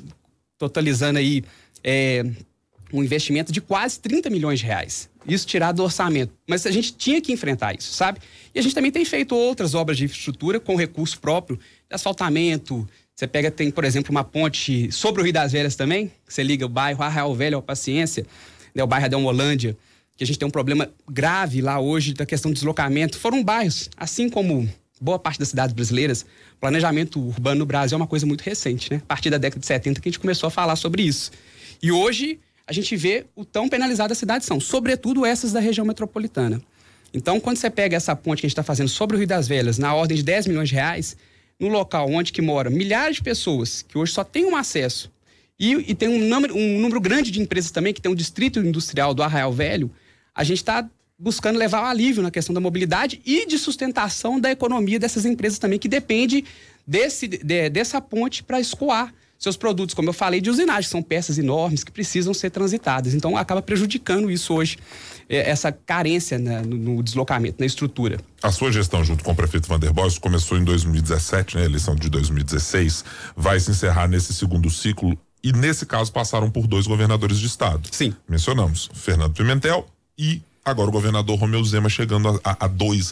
totalizando 0.58 1.20
aí 1.20 1.44
é, 1.84 2.24
um 2.94 3.04
investimento 3.04 3.52
de 3.52 3.62
quase 3.62 4.00
30 4.00 4.30
milhões 4.30 4.60
de 4.60 4.66
reais. 4.66 5.10
Isso 5.28 5.46
tirado 5.46 5.78
do 5.78 5.84
orçamento. 5.84 6.34
Mas 6.48 6.66
a 6.66 6.72
gente 6.72 6.94
tinha 6.94 7.22
que 7.22 7.32
enfrentar 7.32 7.76
isso, 7.76 7.94
sabe? 7.94 8.20
E 8.54 8.60
a 8.60 8.62
gente 8.62 8.74
também 8.74 8.92
tem 8.92 9.06
feito 9.06 9.36
outras 9.36 9.74
obras 9.74 9.98
de 9.98 10.06
infraestrutura 10.06 10.60
com 10.60 10.76
recurso 10.76 11.20
próprio, 11.20 11.58
de 11.58 11.96
asfaltamento. 11.96 12.88
Você 13.16 13.28
pega, 13.28 13.52
tem, 13.52 13.70
por 13.70 13.84
exemplo, 13.84 14.12
uma 14.12 14.24
ponte 14.24 14.92
sobre 14.92 15.22
o 15.22 15.24
Rio 15.24 15.34
das 15.34 15.52
Velhas 15.52 15.76
também, 15.76 16.08
que 16.26 16.34
você 16.34 16.44
liga 16.44 16.66
o 16.66 16.70
bairro 16.70 17.04
Arraial 17.04 17.34
Velho 17.36 17.56
ao 17.58 17.62
Paciência, 17.62 18.26
né, 18.74 18.84
o 18.84 18.88
bairro 18.88 19.06
Adão 19.06 19.26
Holândia, 19.26 19.78
que 20.18 20.24
a 20.24 20.28
gente 20.28 20.40
tem 20.40 20.48
um 20.48 20.52
problema 20.52 20.90
grave 21.10 21.62
lá 21.62 21.80
hoje 21.80 22.14
da 22.14 22.26
questão 22.26 22.52
do 22.52 22.56
deslocamento. 22.56 23.18
Foram 23.18 23.44
bairros, 23.44 23.90
assim 23.96 24.30
como 24.30 24.68
boa 25.02 25.18
parte 25.18 25.40
das 25.40 25.50
cidades 25.50 25.74
brasileiras, 25.74 26.26
planejamento 26.60 27.20
urbano 27.20 27.60
no 27.60 27.66
Brasil 27.66 27.96
é 27.96 27.98
uma 28.00 28.08
coisa 28.08 28.26
muito 28.26 28.42
recente, 28.42 28.92
né? 28.92 29.02
A 29.04 29.08
partir 29.08 29.32
da 29.32 29.40
década 29.40 29.60
de 29.60 29.66
70 29.66 30.00
que 30.00 30.08
a 30.08 30.12
gente 30.12 30.20
começou 30.20 30.48
a 30.48 30.52
falar 30.52 30.76
sobre 30.76 31.02
isso. 31.02 31.32
E 31.82 31.92
hoje 31.92 32.40
a 32.72 32.74
gente 32.74 32.96
vê 32.96 33.26
o 33.36 33.44
tão 33.44 33.68
penalizado 33.68 34.14
as 34.14 34.18
cidades 34.18 34.48
são, 34.48 34.58
sobretudo 34.58 35.26
essas 35.26 35.52
da 35.52 35.60
região 35.60 35.86
metropolitana. 35.86 36.62
Então, 37.14 37.38
quando 37.38 37.58
você 37.58 37.70
pega 37.70 37.98
essa 37.98 38.16
ponte 38.16 38.40
que 38.40 38.46
a 38.46 38.48
gente 38.48 38.54
está 38.54 38.64
fazendo 38.64 38.88
sobre 38.88 39.18
o 39.18 39.20
Rio 39.20 39.28
das 39.28 39.46
Velhas, 39.46 39.78
na 39.78 39.94
ordem 39.94 40.16
de 40.16 40.24
10 40.24 40.48
milhões 40.48 40.70
de 40.70 40.76
reais, 40.76 41.18
no 41.60 41.68
local 41.68 42.10
onde 42.10 42.32
que 42.32 42.42
moram 42.42 42.72
milhares 42.72 43.18
de 43.18 43.24
pessoas 43.24 43.82
que 43.82 43.98
hoje 43.98 44.14
só 44.14 44.24
têm 44.24 44.46
um 44.46 44.56
acesso, 44.56 45.12
e, 45.60 45.74
e 45.92 45.94
tem 45.94 46.08
um 46.08 46.30
número, 46.30 46.56
um 46.56 46.80
número 46.80 47.02
grande 47.02 47.30
de 47.30 47.42
empresas 47.42 47.72
também, 47.72 47.94
que 47.94 48.00
tem 48.02 48.10
um 48.10 48.16
distrito 48.16 48.58
industrial 48.62 49.14
do 49.14 49.22
Arraial 49.22 49.52
Velho, 49.52 49.92
a 50.34 50.46
gente 50.46 50.60
está 50.60 50.90
buscando 51.20 51.60
levar 51.60 51.84
um 51.84 51.88
alívio 51.88 52.24
na 52.24 52.32
questão 52.32 52.54
da 52.54 52.62
mobilidade 52.62 53.22
e 53.26 53.46
de 53.46 53.60
sustentação 53.60 54.40
da 54.40 54.50
economia 54.50 54.98
dessas 54.98 55.26
empresas 55.26 55.60
também, 55.60 55.78
que 55.78 55.90
depende 55.90 56.46
desse, 56.88 57.28
de- 57.28 57.70
dessa 57.70 58.00
ponte 58.00 58.42
para 58.44 58.62
escoar 58.62 59.14
seus 59.42 59.58
produtos, 59.58 59.96
como 59.96 60.08
eu 60.08 60.14
falei, 60.14 60.40
de 60.40 60.52
usinagem, 60.52 60.88
são 60.88 61.02
peças 61.02 61.40
enormes 61.40 61.84
que 61.84 61.92
precisam 61.92 62.32
ser 62.32 62.52
transitadas. 62.52 63.16
Então, 63.16 63.36
acaba 63.36 63.60
prejudicando 63.60 64.30
isso 64.30 64.54
hoje, 64.54 64.78
é, 65.28 65.50
essa 65.50 65.72
carência 65.72 66.38
né, 66.38 66.62
no, 66.62 66.78
no, 66.78 67.04
deslocamento, 67.04 67.56
na 67.60 67.66
estrutura. 67.66 68.20
A 68.44 68.52
sua 68.52 68.72
gestão 68.72 69.04
junto 69.04 69.24
com 69.24 69.32
o 69.32 69.36
prefeito 69.36 69.68
Vander 69.68 69.92
Boys 69.92 70.20
começou 70.20 70.60
em 70.60 70.64
2017, 70.64 71.58
né, 71.58 71.66
eleição 71.66 71.96
de 71.96 72.08
2016, 72.08 73.04
vai 73.36 73.60
se 73.60 73.72
encerrar 73.72 74.08
nesse 74.08 74.32
segundo 74.32 74.70
ciclo 74.70 75.18
e 75.44 75.52
nesse 75.52 75.88
caso 75.88 76.12
passaram 76.12 76.52
por 76.52 76.68
dois 76.68 76.86
governadores 76.86 77.40
de 77.40 77.48
estado. 77.48 77.90
Sim. 77.92 78.14
Mencionamos 78.30 78.92
Fernando 78.94 79.34
Pimentel 79.34 79.88
e 80.16 80.40
agora 80.64 80.90
o 80.90 80.92
governador 80.92 81.40
Romeu 81.40 81.64
Zema 81.64 81.90
chegando 81.90 82.30
a, 82.30 82.40
a, 82.44 82.66
a 82.66 82.68
dois 82.68 83.12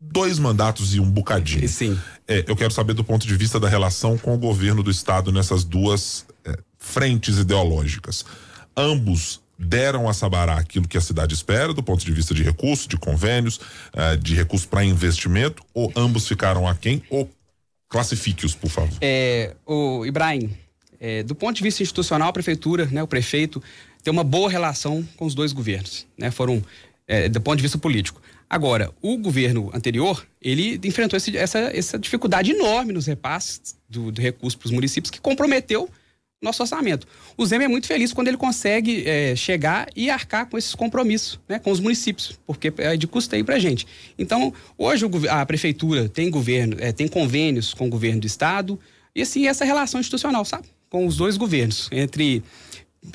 dois 0.00 0.38
mandatos 0.38 0.94
e 0.94 1.00
um 1.00 1.10
bocadinho. 1.10 1.68
Sim. 1.68 1.98
É, 2.26 2.44
eu 2.46 2.54
quero 2.54 2.72
saber 2.72 2.94
do 2.94 3.02
ponto 3.02 3.26
de 3.26 3.36
vista 3.36 3.58
da 3.58 3.68
relação 3.68 4.16
com 4.16 4.34
o 4.34 4.38
governo 4.38 4.82
do 4.82 4.90
estado 4.90 5.32
nessas 5.32 5.64
duas 5.64 6.24
é, 6.44 6.56
frentes 6.78 7.38
ideológicas. 7.38 8.24
Ambos 8.76 9.40
deram 9.58 10.08
a 10.08 10.14
Sabará 10.14 10.56
aquilo 10.56 10.86
que 10.86 10.96
a 10.96 11.00
cidade 11.00 11.34
espera 11.34 11.74
do 11.74 11.82
ponto 11.82 12.04
de 12.04 12.12
vista 12.12 12.32
de 12.32 12.44
recursos, 12.44 12.86
de 12.86 12.96
convênios, 12.96 13.60
é, 13.92 14.16
de 14.16 14.34
recursos 14.34 14.66
para 14.66 14.84
investimento, 14.84 15.64
ou 15.74 15.92
ambos 15.96 16.28
ficaram 16.28 16.68
aquém, 16.68 17.02
ou 17.10 17.28
classifique-os, 17.88 18.54
por 18.54 18.70
favor. 18.70 18.96
É, 19.00 19.56
o 19.66 20.06
Ibrahim, 20.06 20.56
é, 21.00 21.24
do 21.24 21.34
ponto 21.34 21.56
de 21.56 21.62
vista 21.62 21.82
institucional, 21.82 22.28
a 22.28 22.32
prefeitura, 22.32 22.86
né, 22.86 23.02
o 23.02 23.08
prefeito, 23.08 23.60
tem 24.02 24.12
uma 24.12 24.22
boa 24.22 24.48
relação 24.48 25.06
com 25.16 25.26
os 25.26 25.34
dois 25.34 25.52
governos, 25.52 26.06
né? 26.16 26.30
Foram, 26.30 26.62
é, 27.06 27.28
do 27.28 27.40
ponto 27.40 27.56
de 27.56 27.62
vista 27.62 27.78
político. 27.78 28.22
Agora, 28.50 28.90
o 29.02 29.16
governo 29.18 29.70
anterior, 29.74 30.26
ele 30.40 30.80
enfrentou 30.84 31.16
esse, 31.16 31.36
essa, 31.36 31.58
essa 31.58 31.98
dificuldade 31.98 32.52
enorme 32.52 32.92
nos 32.92 33.06
repasses 33.06 33.76
do, 33.88 34.10
do 34.10 34.20
recurso 34.20 34.56
para 34.56 34.66
os 34.66 34.72
municípios, 34.72 35.10
que 35.10 35.20
comprometeu 35.20 35.88
nosso 36.40 36.62
orçamento. 36.62 37.06
O 37.36 37.44
Zema 37.44 37.64
é 37.64 37.68
muito 37.68 37.86
feliz 37.86 38.12
quando 38.12 38.28
ele 38.28 38.36
consegue 38.36 39.06
é, 39.06 39.34
chegar 39.34 39.88
e 39.94 40.08
arcar 40.08 40.46
com 40.48 40.56
esses 40.56 40.74
compromissos, 40.74 41.38
né, 41.48 41.58
com 41.58 41.70
os 41.70 41.80
municípios, 41.80 42.38
porque 42.46 42.72
é 42.78 42.96
de 42.96 43.06
custeio 43.06 43.44
para 43.44 43.56
a 43.56 43.58
gente. 43.58 43.86
Então, 44.16 44.52
hoje 44.76 45.04
o, 45.04 45.10
a 45.30 45.44
prefeitura 45.44 46.08
tem 46.08 46.30
governo, 46.30 46.76
é, 46.78 46.92
tem 46.92 47.08
convênios 47.08 47.74
com 47.74 47.86
o 47.86 47.90
governo 47.90 48.20
do 48.20 48.26
estado, 48.26 48.78
e 49.14 49.22
assim, 49.22 49.48
essa 49.48 49.64
relação 49.64 50.00
institucional, 50.00 50.44
sabe? 50.44 50.68
Com 50.88 51.06
os 51.06 51.16
dois 51.16 51.36
governos, 51.36 51.88
entre 51.90 52.42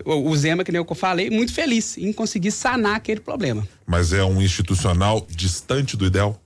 o 0.06 0.36
Zema, 0.36 0.64
que 0.64 0.72
nem 0.72 0.80
eu 0.80 0.96
falei, 0.96 1.30
muito 1.30 1.54
feliz 1.54 1.98
em 1.98 2.12
conseguir 2.14 2.52
sanar 2.52 2.96
aquele 2.96 3.20
problema. 3.20 3.68
Mas 3.86 4.14
é 4.14 4.24
um 4.24 4.42
institucional 4.42 5.26
distante 5.30 5.98
do 5.98 6.06
ideal? 6.06 6.40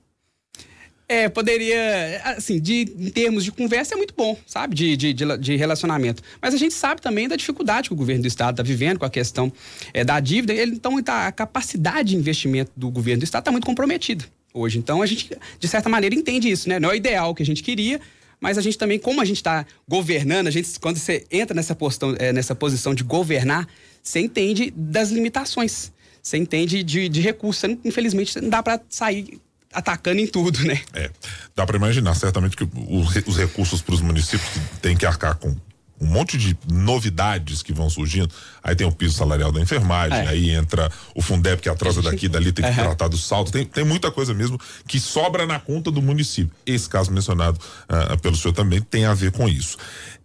É, 1.09 1.29
poderia, 1.29 2.21
assim, 2.25 2.59
de, 2.59 2.93
em 2.97 3.09
termos 3.09 3.45
de 3.45 3.51
conversa 3.51 3.93
é 3.93 3.97
muito 3.97 4.13
bom, 4.13 4.37
sabe? 4.45 4.75
De, 4.75 4.97
de, 4.97 5.13
de, 5.13 5.37
de 5.37 5.55
relacionamento. 5.55 6.21
Mas 6.41 6.53
a 6.53 6.57
gente 6.57 6.73
sabe 6.73 7.01
também 7.01 7.29
da 7.29 7.37
dificuldade 7.37 7.87
que 7.87 7.93
o 7.93 7.97
governo 7.97 8.23
do 8.23 8.27
Estado 8.27 8.55
está 8.55 8.63
vivendo 8.63 8.99
com 8.99 9.05
a 9.05 9.09
questão 9.09 9.51
é, 9.93 10.03
da 10.03 10.19
dívida. 10.19 10.53
Ele, 10.53 10.73
então, 10.73 11.01
tá, 11.01 11.27
a 11.27 11.31
capacidade 11.31 12.09
de 12.09 12.17
investimento 12.17 12.71
do 12.75 12.89
governo 12.89 13.21
do 13.21 13.23
Estado 13.23 13.43
está 13.43 13.51
muito 13.51 13.65
comprometida 13.65 14.25
hoje. 14.53 14.79
Então, 14.79 15.01
a 15.01 15.05
gente, 15.05 15.31
de 15.57 15.67
certa 15.67 15.87
maneira, 15.87 16.13
entende 16.13 16.49
isso, 16.49 16.67
né? 16.67 16.77
Não 16.77 16.89
é 16.89 16.93
o 16.93 16.95
ideal 16.95 17.33
que 17.33 17.43
a 17.43 17.45
gente 17.45 17.63
queria, 17.63 18.01
mas 18.39 18.57
a 18.57 18.61
gente 18.61 18.77
também, 18.77 18.99
como 18.99 19.19
a 19.19 19.25
gente 19.25 19.37
está 19.37 19.65
governando, 19.87 20.47
a 20.47 20.51
gente, 20.51 20.79
quando 20.79 20.97
você 20.97 21.25
entra 21.31 21.55
nessa, 21.55 21.75
postão, 21.75 22.15
é, 22.19 22.31
nessa 22.31 22.53
posição 22.53 22.93
de 22.93 23.03
governar, 23.03 23.67
você 24.01 24.19
entende 24.19 24.71
das 24.75 25.09
limitações. 25.09 25.91
Você 26.21 26.37
entende 26.37 26.83
de, 26.83 27.09
de 27.09 27.21
recursos. 27.21 27.63
Infelizmente, 27.83 28.39
não 28.39 28.49
dá 28.49 28.61
para 28.61 28.79
sair 28.89 29.39
atacando 29.73 30.19
em 30.19 30.27
tudo, 30.27 30.63
né? 30.63 30.81
É. 30.93 31.09
Dá 31.55 31.65
para 31.65 31.77
imaginar, 31.77 32.15
certamente, 32.15 32.55
que 32.55 32.67
os 32.89 33.37
recursos 33.37 33.81
para 33.81 33.95
os 33.95 34.01
municípios 34.01 34.49
que 34.49 34.59
têm 34.81 34.95
que 34.95 35.05
arcar 35.05 35.35
com 35.35 35.55
um 35.99 36.05
monte 36.05 36.37
de 36.37 36.57
novidades 36.69 37.63
que 37.63 37.73
vão 37.73 37.89
surgindo. 37.89 38.33
Aí 38.63 38.75
tem 38.75 38.85
o 38.85 38.91
piso 38.91 39.15
salarial 39.15 39.51
da 39.51 39.59
enfermagem, 39.59 40.17
é. 40.17 40.27
aí 40.27 40.49
entra 40.51 40.91
o 41.15 41.21
Fundeb 41.21 41.61
que 41.61 41.69
atrasa 41.69 42.01
daqui 42.01 42.27
dali, 42.27 42.51
tem 42.51 42.63
que 42.63 42.71
uhum. 42.71 42.85
tratar 42.85 43.07
do 43.07 43.17
salto. 43.17 43.51
Tem, 43.51 43.65
tem 43.65 43.83
muita 43.83 44.11
coisa 44.11 44.33
mesmo 44.33 44.59
que 44.87 44.99
sobra 44.99 45.45
na 45.45 45.59
conta 45.59 45.89
do 45.89 46.01
município. 46.01 46.51
Esse 46.65 46.87
caso 46.87 47.11
mencionado 47.11 47.59
uh, 47.89 48.17
pelo 48.19 48.35
senhor 48.35 48.53
também 48.53 48.81
tem 48.81 49.05
a 49.05 49.13
ver 49.13 49.31
com 49.31 49.47
isso. 49.47 49.77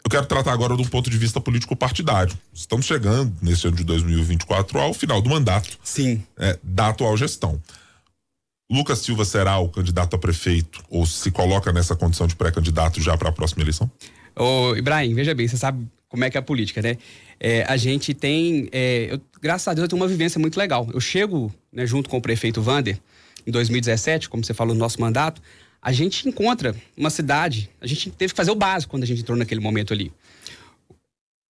Eu 0.04 0.10
quero 0.10 0.26
tratar 0.26 0.52
agora 0.52 0.76
de 0.76 0.82
um 0.82 0.86
ponto 0.86 1.08
de 1.08 1.16
vista 1.16 1.40
político-partidário. 1.40 2.36
Estamos 2.52 2.86
chegando, 2.86 3.32
nesse 3.40 3.66
ano 3.66 3.76
de 3.76 3.84
2024, 3.84 4.78
ao 4.78 4.92
final 4.92 5.22
do 5.22 5.30
mandato 5.30 5.78
Sim. 5.82 6.22
É, 6.36 6.58
da 6.62 6.88
atual 6.88 7.16
gestão. 7.16 7.60
Lucas 8.70 9.00
Silva 9.00 9.24
será 9.24 9.58
o 9.58 9.68
candidato 9.68 10.16
a 10.16 10.18
prefeito 10.18 10.82
ou 10.88 11.06
se 11.06 11.30
coloca 11.30 11.72
nessa 11.72 11.94
condição 11.94 12.26
de 12.26 12.34
pré-candidato 12.34 13.00
já 13.00 13.16
para 13.16 13.28
a 13.28 13.32
próxima 13.32 13.62
eleição? 13.62 13.90
Ô, 14.36 14.74
Ibrahim, 14.76 15.14
veja 15.14 15.34
bem, 15.34 15.46
você 15.46 15.56
sabe 15.56 15.86
como 16.08 16.24
é 16.24 16.30
que 16.30 16.36
é 16.36 16.40
a 16.40 16.42
política, 16.42 16.82
né? 16.82 16.98
É, 17.40 17.64
a 17.64 17.76
gente 17.76 18.14
tem, 18.14 18.68
é, 18.70 19.08
eu, 19.10 19.20
graças 19.40 19.66
a 19.66 19.74
Deus, 19.74 19.84
eu 19.84 19.88
tenho 19.88 20.00
uma 20.00 20.08
vivência 20.08 20.38
muito 20.38 20.56
legal. 20.56 20.88
Eu 20.92 21.00
chego, 21.00 21.52
né, 21.72 21.86
junto 21.86 22.08
com 22.08 22.18
o 22.18 22.22
prefeito 22.22 22.62
Vander, 22.62 22.98
em 23.46 23.50
2017, 23.50 24.28
como 24.28 24.44
você 24.44 24.54
falou 24.54 24.74
no 24.74 24.80
nosso 24.80 25.00
mandato, 25.00 25.42
a 25.80 25.90
gente 25.90 26.28
encontra 26.28 26.76
uma 26.96 27.10
cidade, 27.10 27.68
a 27.80 27.86
gente 27.86 28.10
teve 28.10 28.32
que 28.32 28.36
fazer 28.36 28.52
o 28.52 28.54
básico 28.54 28.90
quando 28.92 29.02
a 29.02 29.06
gente 29.06 29.22
entrou 29.22 29.36
naquele 29.36 29.60
momento 29.60 29.92
ali. 29.92 30.12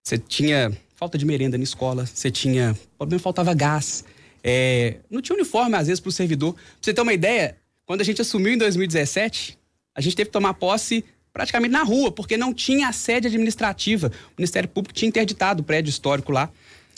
Você 0.02 0.16
tinha 0.16 0.72
falta 0.96 1.18
de 1.18 1.26
merenda 1.26 1.58
na 1.58 1.64
escola, 1.64 2.06
você 2.06 2.30
tinha, 2.30 2.76
problema 2.96 3.20
faltava 3.20 3.52
gás, 3.52 4.04
é, 4.42 4.96
não 5.10 5.20
tinha 5.20 5.36
uniforme 5.36 5.76
às 5.76 5.86
vezes 5.86 6.00
para 6.00 6.08
o 6.08 6.12
servidor. 6.12 6.54
Pra 6.54 6.62
você 6.80 6.94
ter 6.94 7.00
uma 7.02 7.12
ideia, 7.12 7.56
quando 7.84 8.00
a 8.00 8.04
gente 8.04 8.22
assumiu 8.22 8.54
em 8.54 8.58
2017, 8.58 9.58
a 9.94 10.00
gente 10.00 10.16
teve 10.16 10.28
que 10.28 10.32
tomar 10.32 10.54
posse 10.54 11.04
praticamente 11.32 11.72
na 11.72 11.82
rua, 11.82 12.12
porque 12.12 12.36
não 12.36 12.52
tinha 12.52 12.88
a 12.88 12.92
sede 12.92 13.28
administrativa. 13.28 14.08
O 14.08 14.34
Ministério 14.38 14.68
Público 14.68 14.94
tinha 14.94 15.08
interditado 15.08 15.62
o 15.62 15.64
prédio 15.64 15.90
histórico 15.90 16.30
lá 16.30 16.50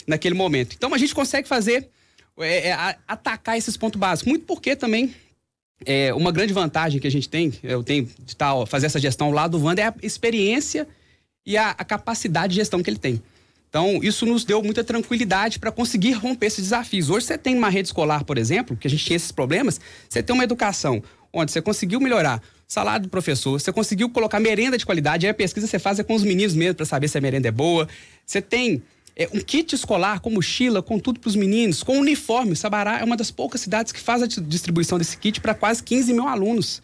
naquele 0.05 0.35
momento. 0.35 0.75
Então 0.75 0.93
a 0.93 0.97
gente 0.97 1.15
consegue 1.15 1.47
fazer, 1.47 1.89
é, 2.39 2.69
é, 2.69 2.97
atacar 3.07 3.57
esses 3.57 3.77
pontos 3.77 3.99
básicos. 3.99 4.29
Muito 4.29 4.45
porque 4.45 4.75
também 4.75 5.13
é, 5.85 6.13
uma 6.13 6.31
grande 6.31 6.53
vantagem 6.53 6.99
que 6.99 7.07
a 7.07 7.11
gente 7.11 7.27
tem, 7.27 7.53
eu 7.63 7.83
tenho 7.83 8.09
de 8.19 8.35
tá, 8.35 8.53
ó, 8.53 8.65
fazer 8.65 8.85
essa 8.85 8.99
gestão 8.99 9.31
lá 9.31 9.47
do 9.47 9.61
Wanda, 9.61 9.81
é 9.81 9.87
a 9.87 9.93
experiência 10.01 10.87
e 11.45 11.57
a, 11.57 11.71
a 11.71 11.85
capacidade 11.85 12.53
de 12.53 12.59
gestão 12.59 12.81
que 12.81 12.89
ele 12.89 12.97
tem. 12.97 13.21
Então, 13.69 13.99
isso 14.01 14.25
nos 14.25 14.45
deu 14.45 14.63
muita 14.63 14.85
tranquilidade 14.85 15.59
para 15.59 15.69
conseguir 15.69 16.13
romper 16.13 16.45
esses 16.45 16.63
desafios. 16.63 17.09
Hoje, 17.09 17.25
você 17.25 17.37
tem 17.37 17.57
uma 17.57 17.67
rede 17.67 17.89
escolar, 17.89 18.23
por 18.23 18.37
exemplo, 18.37 18.77
que 18.77 18.87
a 18.87 18.89
gente 18.89 19.03
tinha 19.03 19.17
esses 19.17 19.33
problemas, 19.33 19.81
você 20.07 20.23
tem 20.23 20.33
uma 20.33 20.45
educação 20.45 21.03
onde 21.35 21.51
você 21.51 21.61
conseguiu 21.61 21.99
melhorar 21.99 22.41
salário 22.67 23.03
do 23.03 23.09
professor, 23.09 23.59
você 23.59 23.71
conseguiu 23.71 24.09
colocar 24.09 24.39
merenda 24.39 24.77
de 24.77 24.85
qualidade, 24.85 25.25
aí 25.25 25.31
a 25.31 25.33
pesquisa 25.33 25.67
você 25.67 25.77
faz 25.77 25.99
é 25.99 26.03
com 26.03 26.15
os 26.15 26.23
meninos 26.23 26.55
mesmo 26.55 26.75
para 26.75 26.85
saber 26.85 27.07
se 27.07 27.17
a 27.17 27.21
merenda 27.21 27.47
é 27.47 27.51
boa. 27.51 27.87
Você 28.25 28.41
tem 28.41 28.81
é, 29.15 29.29
um 29.33 29.39
kit 29.39 29.75
escolar 29.75 30.19
com 30.19 30.29
mochila, 30.29 30.81
com 30.81 30.97
tudo 30.97 31.19
para 31.19 31.27
os 31.27 31.35
meninos, 31.35 31.83
com 31.83 31.99
uniforme. 31.99 32.55
Sabará 32.55 32.99
é 32.99 33.03
uma 33.03 33.15
das 33.15 33.29
poucas 33.29 33.61
cidades 33.61 33.91
que 33.91 33.99
faz 33.99 34.23
a 34.23 34.27
distribuição 34.27 34.97
desse 34.97 35.17
kit 35.17 35.39
para 35.39 35.53
quase 35.53 35.83
15 35.83 36.13
mil 36.13 36.27
alunos. 36.27 36.81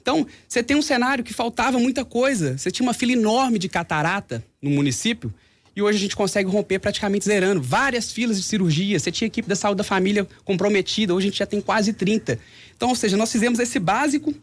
Então, 0.00 0.26
você 0.46 0.62
tem 0.62 0.76
um 0.76 0.82
cenário 0.82 1.24
que 1.24 1.32
faltava 1.32 1.78
muita 1.78 2.04
coisa. 2.04 2.58
Você 2.58 2.70
tinha 2.70 2.86
uma 2.86 2.94
fila 2.94 3.12
enorme 3.12 3.58
de 3.58 3.68
catarata 3.68 4.44
no 4.60 4.70
município 4.70 5.32
e 5.76 5.82
hoje 5.82 5.98
a 5.98 6.00
gente 6.00 6.16
consegue 6.16 6.48
romper 6.48 6.78
praticamente 6.78 7.24
zerando. 7.24 7.60
Várias 7.60 8.12
filas 8.12 8.36
de 8.36 8.42
cirurgia, 8.42 8.98
você 8.98 9.10
tinha 9.10 9.26
equipe 9.26 9.48
da 9.48 9.56
saúde 9.56 9.78
da 9.78 9.84
família 9.84 10.26
comprometida, 10.44 11.14
hoje 11.14 11.26
a 11.26 11.30
gente 11.30 11.38
já 11.38 11.46
tem 11.46 11.60
quase 11.60 11.92
30. 11.92 12.38
Então, 12.76 12.88
ou 12.90 12.94
seja, 12.94 13.16
nós 13.16 13.30
fizemos 13.30 13.58
esse 13.58 13.78
básico 13.78 14.34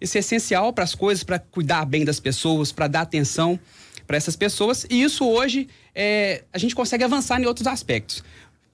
é 0.00 0.18
essencial 0.18 0.72
para 0.72 0.82
as 0.82 0.94
coisas, 0.94 1.22
para 1.22 1.38
cuidar 1.38 1.84
bem 1.84 2.04
das 2.04 2.18
pessoas, 2.18 2.72
para 2.72 2.88
dar 2.88 3.02
atenção 3.02 3.60
para 4.06 4.16
essas 4.16 4.34
pessoas. 4.34 4.86
E 4.88 5.02
isso 5.02 5.28
hoje 5.28 5.68
é, 5.94 6.42
a 6.52 6.58
gente 6.58 6.74
consegue 6.74 7.04
avançar 7.04 7.40
em 7.40 7.44
outros 7.44 7.66
aspectos. 7.66 8.24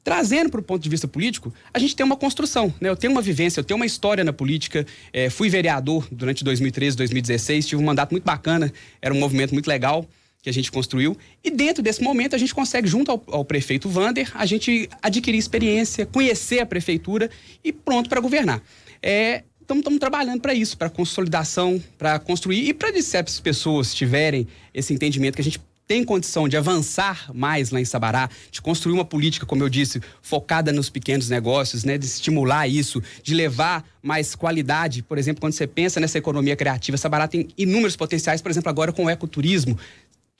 Trazendo 0.05 0.51
para 0.51 0.61
o 0.61 0.63
ponto 0.63 0.81
de 0.81 0.89
vista 0.89 1.09
político, 1.09 1.53
a 1.75 1.81
gente 1.81 1.97
tem 1.97 2.07
uma 2.07 2.17
construção. 2.17 2.73
Né? 2.81 2.89
Eu 2.89 2.97
tenho 2.97 3.13
uma 3.13 3.21
vivência, 3.21 3.59
eu 3.59 3.65
tenho 3.65 3.77
uma 3.77 3.87
história 3.87 4.23
na 4.23 4.33
política. 4.33 4.87
É, 5.13 5.29
fui 5.29 5.51
vereador 5.51 6.07
durante 6.13 6.45
2013, 6.45 6.97
2016, 6.97 7.67
tive 7.67 7.83
um 7.83 7.85
mandato 7.85 8.13
muito 8.13 8.25
bacana, 8.25 8.73
era 9.03 9.13
um 9.13 9.19
movimento 9.19 9.53
muito 9.53 9.67
legal 9.67 10.07
que 10.47 10.51
a 10.51 10.53
gente 10.53 10.71
construiu. 10.71 11.19
E 11.43 11.51
dentro 11.51 11.83
desse 11.83 12.01
momento, 12.01 12.37
a 12.37 12.39
gente 12.39 12.55
consegue, 12.55 12.87
junto 12.87 13.11
ao, 13.11 13.21
ao 13.33 13.45
prefeito 13.45 13.89
Vander, 13.89 14.31
a 14.33 14.47
gente 14.47 14.89
adquirir 15.03 15.37
experiência, 15.37 16.07
conhecer 16.07 16.61
a 16.61 16.67
prefeitura 16.67 17.29
e 17.65 17.73
pronto 17.73 18.09
para 18.09 18.21
governar. 18.21 18.63
É, 19.03 19.43
estamos 19.61 19.99
trabalhando 19.99 20.41
para 20.41 20.55
isso, 20.55 20.79
para 20.79 20.89
consolidação, 20.89 21.83
para 21.99 22.21
construir 22.21 22.69
e 22.69 22.73
para 22.73 22.93
se 23.03 23.17
as 23.17 23.41
pessoas 23.41 23.93
tiverem 23.93 24.47
esse 24.73 24.95
entendimento 24.95 25.35
que 25.35 25.41
a 25.41 25.45
gente 25.45 25.61
tem 25.87 26.05
condição 26.05 26.49
de 26.49 26.57
avançar 26.57 27.31
mais 27.33 27.71
lá 27.71 27.81
em 27.81 27.85
Sabará, 27.85 28.29
de 28.51 28.61
construir 28.61 28.93
uma 28.93 29.05
política, 29.05 29.47
como 29.47 29.63
eu 29.63 29.69
disse, 29.69 30.01
focada 30.21 30.73
nos 30.73 30.91
pequenos 30.91 31.29
negócios, 31.29 31.85
né, 31.85 31.97
de 31.97 32.07
estimular 32.07 32.67
isso, 32.67 33.01
de 33.23 33.35
levar 33.35 33.85
mais 34.03 34.35
qualidade. 34.35 35.03
Por 35.03 35.17
exemplo, 35.17 35.41
quando 35.41 35.53
você 35.53 35.67
pensa 35.67 36.01
nessa 36.01 36.19
economia 36.19 36.57
criativa, 36.57 36.97
Sabará 36.97 37.29
tem 37.29 37.49
inúmeros 37.57 37.97
potenciais, 37.97 38.43
por 38.43 38.51
exemplo, 38.51 38.69
agora 38.69 38.93
com 38.93 39.05
o 39.05 39.11
ecoturismo. 39.11 39.79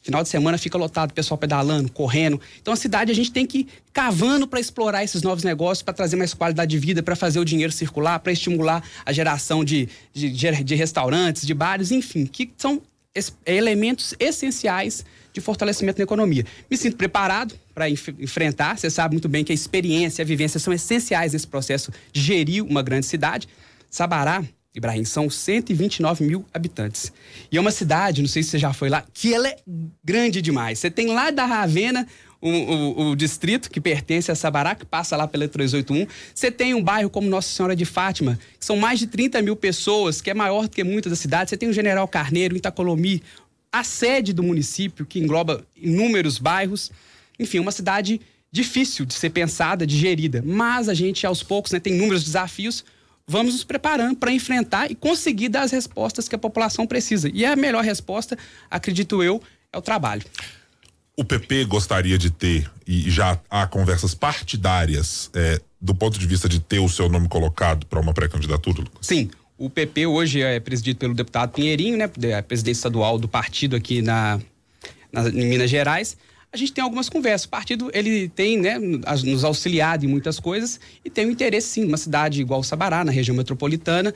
Final 0.07 0.23
de 0.23 0.29
semana 0.29 0.57
fica 0.57 0.79
lotado, 0.79 1.13
pessoal 1.13 1.37
pedalando, 1.37 1.91
correndo. 1.91 2.41
Então 2.63 2.73
a 2.73 2.77
cidade 2.77 3.11
a 3.11 3.15
gente 3.15 3.33
tem 3.33 3.45
que 3.45 3.59
ir 3.59 3.69
cavando 3.93 4.47
para 4.47 4.61
explorar 4.61 5.03
esses 5.03 5.21
novos 5.21 5.43
negócios, 5.43 5.83
para 5.83 5.93
trazer 5.93 6.15
mais 6.15 6.33
qualidade 6.33 6.71
de 6.71 6.79
vida, 6.79 7.03
para 7.03 7.17
fazer 7.17 7.41
o 7.41 7.45
dinheiro 7.45 7.73
circular, 7.73 8.21
para 8.21 8.31
estimular 8.31 8.89
a 9.05 9.13
geração 9.13 9.65
de, 9.65 9.89
de, 10.15 10.31
de, 10.31 10.75
restaurantes, 10.77 11.45
de 11.45 11.53
bares, 11.53 11.91
enfim, 11.91 12.25
que 12.25 12.53
são 12.57 12.81
elementos 13.45 14.15
essenciais 14.21 15.05
de 15.33 15.41
fortalecimento 15.41 15.99
na 15.99 16.05
economia. 16.05 16.47
Me 16.71 16.77
sinto 16.77 16.97
preparado 16.97 17.57
para 17.75 17.91
enf 17.91 18.11
enfrentar. 18.21 18.79
Você 18.79 18.89
sabe 18.89 19.17
muito 19.17 19.29
bem 19.29 19.43
que 19.43 19.51
a 19.51 19.55
experiência 19.57 20.23
a 20.23 20.25
vivência 20.25 20.61
são 20.61 20.73
essenciais 20.73 21.33
nesse 21.33 21.49
processo 21.49 21.91
de 22.13 22.21
gerir 22.21 22.65
uma 22.65 22.81
grande 22.81 23.07
cidade. 23.07 23.49
Sabará, 23.91 24.45
Ibrahim, 24.77 25.07
são 25.07 25.31
129 25.31 26.23
mil 26.23 26.45
habitantes. 26.53 27.11
E 27.51 27.57
é 27.57 27.61
uma 27.61 27.71
cidade, 27.71 28.21
não 28.21 28.29
sei 28.29 28.43
se 28.43 28.51
você 28.51 28.59
já 28.59 28.75
foi 28.75 28.91
lá, 28.91 29.03
que 29.13 29.33
ela 29.33 29.49
é 29.49 29.57
grande 30.05 30.43
demais. 30.43 30.79
Você 30.79 30.91
tem 30.91 31.07
lá 31.07 31.31
da 31.31 31.47
Ravena 31.47 32.07
o, 32.43 32.51
o, 32.51 33.11
o, 33.11 33.17
distrito 33.17 33.71
que 33.71 33.81
pertence 33.81 34.31
a 34.31 34.35
Sabará, 34.35 34.75
que 34.75 34.85
passa 34.85 35.17
lá 35.17 35.27
pela 35.27 35.49
381. 35.49 36.07
Você 36.35 36.51
tem 36.51 36.75
um 36.75 36.83
bairro 36.83 37.09
como 37.09 37.27
Nossa 37.27 37.49
Senhora 37.49 37.75
de 37.75 37.87
Fátima, 37.87 38.39
que 38.59 38.67
são 38.67 38.77
mais 38.77 38.99
de 38.99 39.07
30 39.07 39.41
mil 39.41 39.57
pessoas, 39.57 40.21
que 40.21 40.31
é 40.31 40.35
maior 40.35 40.65
do 40.65 40.71
que 40.71 40.85
muitas 40.85 41.09
das 41.09 41.19
cidades. 41.19 41.51
Você 41.51 41.57
tem 41.57 41.71
o 41.71 41.73
General 41.73 42.07
Carneiro, 42.07 42.55
Itacolomi, 42.55 43.23
a 43.73 43.83
sede 43.83 44.35
do 44.35 44.43
município, 44.43 45.07
que 45.07 45.19
engloba 45.19 45.67
inúmeros 45.75 46.39
bairros. 46.39 46.93
Enfim, 47.39 47.61
uma 47.61 47.73
cidade 47.73 48.21
difícil 48.53 49.07
de 49.07 49.15
ser 49.15 49.31
pensada, 49.31 49.87
de 49.87 49.97
gerida. 49.99 50.43
Mas 50.45 50.91
a 50.91 50.95
gente, 50.95 51.27
aos 51.27 51.43
poucos, 51.43 51.73
né, 51.73 51.81
tem 51.81 51.95
inúmeros 51.95 52.23
desafios 52.23 52.85
vamos 53.29 53.55
nos 53.55 53.65
preparando 53.65 54.17
para 54.17 54.31
enfrentar 54.31 54.91
e 54.91 54.95
conseguir 54.95 55.49
dar 55.49 55.63
as 55.63 55.73
respostas 55.73 56.29
que 56.29 56.35
a 56.35 56.39
população 56.39 56.87
precisa. 56.87 57.29
E 57.33 57.45
a 57.45 57.57
melhor 57.57 57.83
resposta, 57.83 58.39
acredito 58.71 59.23
eu, 59.23 59.43
é 59.73 59.79
o 59.79 59.83
trabalho. 59.83 60.23
O 61.17 61.25
PP 61.25 61.65
gostaria 61.65 62.17
de 62.17 62.31
ter, 62.31 62.71
e 62.87 63.11
já 63.11 63.41
há 63.51 63.67
conversas 63.67 64.15
partidárias, 64.15 65.31
é, 65.35 65.61
do 65.81 65.95
ponto 65.95 66.19
de 66.19 66.27
vista 66.27 66.49
de 66.49 66.61
ter 66.61 66.79
o 66.79 66.89
seu 66.89 67.09
nome 67.09 67.27
colocado 67.29 67.87
para 67.87 67.99
uma 67.99 68.13
pré-candidatura, 68.13 68.81
Lucas? 68.81 69.07
Sim. 69.07 69.31
O 69.59 69.71
PP 69.71 70.07
hoje 70.07 70.43
é 70.43 70.61
presidido 70.61 70.99
pelo 70.99 71.15
deputado 71.15 71.53
Pinheirinho, 71.53 71.97
né, 71.97 72.05
a 72.37 72.43
presidência 72.43 72.81
estadual 72.81 73.19
do 73.19 73.27
partido 73.27 73.75
aqui 73.75 74.03
na, 74.03 74.39
na, 75.11 75.31
em 75.31 75.49
Minas 75.49 75.71
Gerais 75.71 76.17
a 76.57 76.59
gente 76.59 76.73
tem 76.73 76.83
algumas 76.83 77.09
conversas. 77.09 77.45
O 77.45 77.51
partido, 77.51 77.91
ele 77.93 78.29
tem, 78.31 78.59
né, 78.59 78.79
nos 78.79 79.45
auxiliado 79.45 80.05
em 80.05 80.09
muitas 80.09 80.41
coisas 80.41 80.81
e 81.05 81.11
tem 81.11 81.27
um 81.27 81.31
interesse, 81.31 81.69
sim, 81.69 81.85
uma 81.85 81.99
cidade 81.99 82.41
igual 82.41 82.63
Sabará, 82.63 83.05
na 83.05 83.13
região 83.13 83.37
metropolitana, 83.37 84.15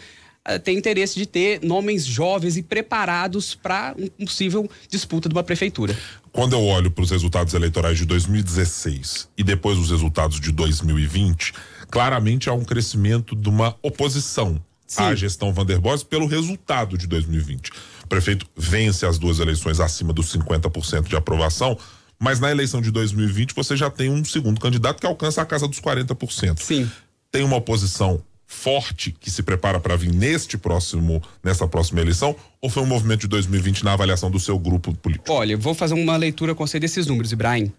uh, 0.49 0.59
tem 0.59 0.79
interesse 0.79 1.17
de 1.17 1.27
ter 1.27 1.61
nomes 1.63 2.05
jovens 2.05 2.57
e 2.57 2.63
preparados 2.63 3.55
para 3.55 3.95
um 4.19 4.25
possível 4.25 4.69
disputa 4.89 5.29
de 5.29 5.35
uma 5.35 5.45
prefeitura. 5.45 5.97
Quando 6.33 6.55
eu 6.55 6.65
olho 6.65 6.91
para 6.91 7.05
os 7.05 7.11
resultados 7.11 7.53
eleitorais 7.53 7.99
de 7.99 8.07
2016 8.07 9.29
e 9.37 9.45
depois 9.45 9.79
os 9.79 9.91
resultados 9.91 10.41
de 10.41 10.51
2020, 10.51 11.53
claramente 11.91 12.49
há 12.49 12.55
um 12.55 12.65
crescimento 12.65 13.37
de 13.37 13.49
uma 13.49 13.77
oposição 13.83 14.61
Sim. 14.87 15.03
à 15.03 15.15
gestão 15.15 15.53
Van 15.53 15.67
der 15.67 15.79
Bosch 15.79 16.05
pelo 16.05 16.27
resultado 16.27 16.97
de 16.97 17.07
2020. 17.07 17.71
O 18.05 18.07
prefeito 18.09 18.47
vence 18.57 19.05
as 19.05 19.19
duas 19.19 19.39
eleições 19.39 19.79
acima 19.79 20.13
dos 20.13 20.33
50% 20.33 21.09
de 21.09 21.17
aprovação, 21.17 21.79
mas 22.21 22.39
na 22.39 22.51
eleição 22.51 22.83
de 22.83 22.91
2020 22.91 23.55
você 23.55 23.75
já 23.75 23.91
tem 23.91 24.11
um 24.11 24.23
segundo 24.25 24.61
candidato 24.61 25.01
que 25.01 25.07
alcança 25.07 25.41
a 25.41 25.47
casa 25.47 25.67
dos 25.67 25.81
40%. 25.81 26.61
Sim. 26.61 26.91
Tem 27.33 27.43
uma 27.43 27.57
oposição 27.57 28.23
forte 28.47 29.13
que 29.13 29.31
se 29.31 29.43
prepara 29.43 29.81
para 29.81 29.97
vir 29.97 30.13
neste 30.13 30.59
próximo 30.59 31.23
nessa 31.43 31.69
próxima 31.69 32.01
eleição 32.01 32.35
ou 32.61 32.69
foi 32.69 32.83
um 32.83 32.87
movimento 32.87 33.21
de 33.21 33.29
2020 33.29 33.85
na 33.85 33.93
avaliação 33.93 34.31
do 34.31 34.39
seu 34.39 34.59
grupo 34.59 34.93
político? 34.95 35.33
Olha, 35.33 35.57
vou 35.57 35.73
fazer 35.73 35.95
uma 35.95 36.17
leitura 36.17 36.55
com 36.55 36.67
você 36.67 36.79
desses 36.79 37.07
números, 37.07 37.33
Ibrahim. 37.33 37.73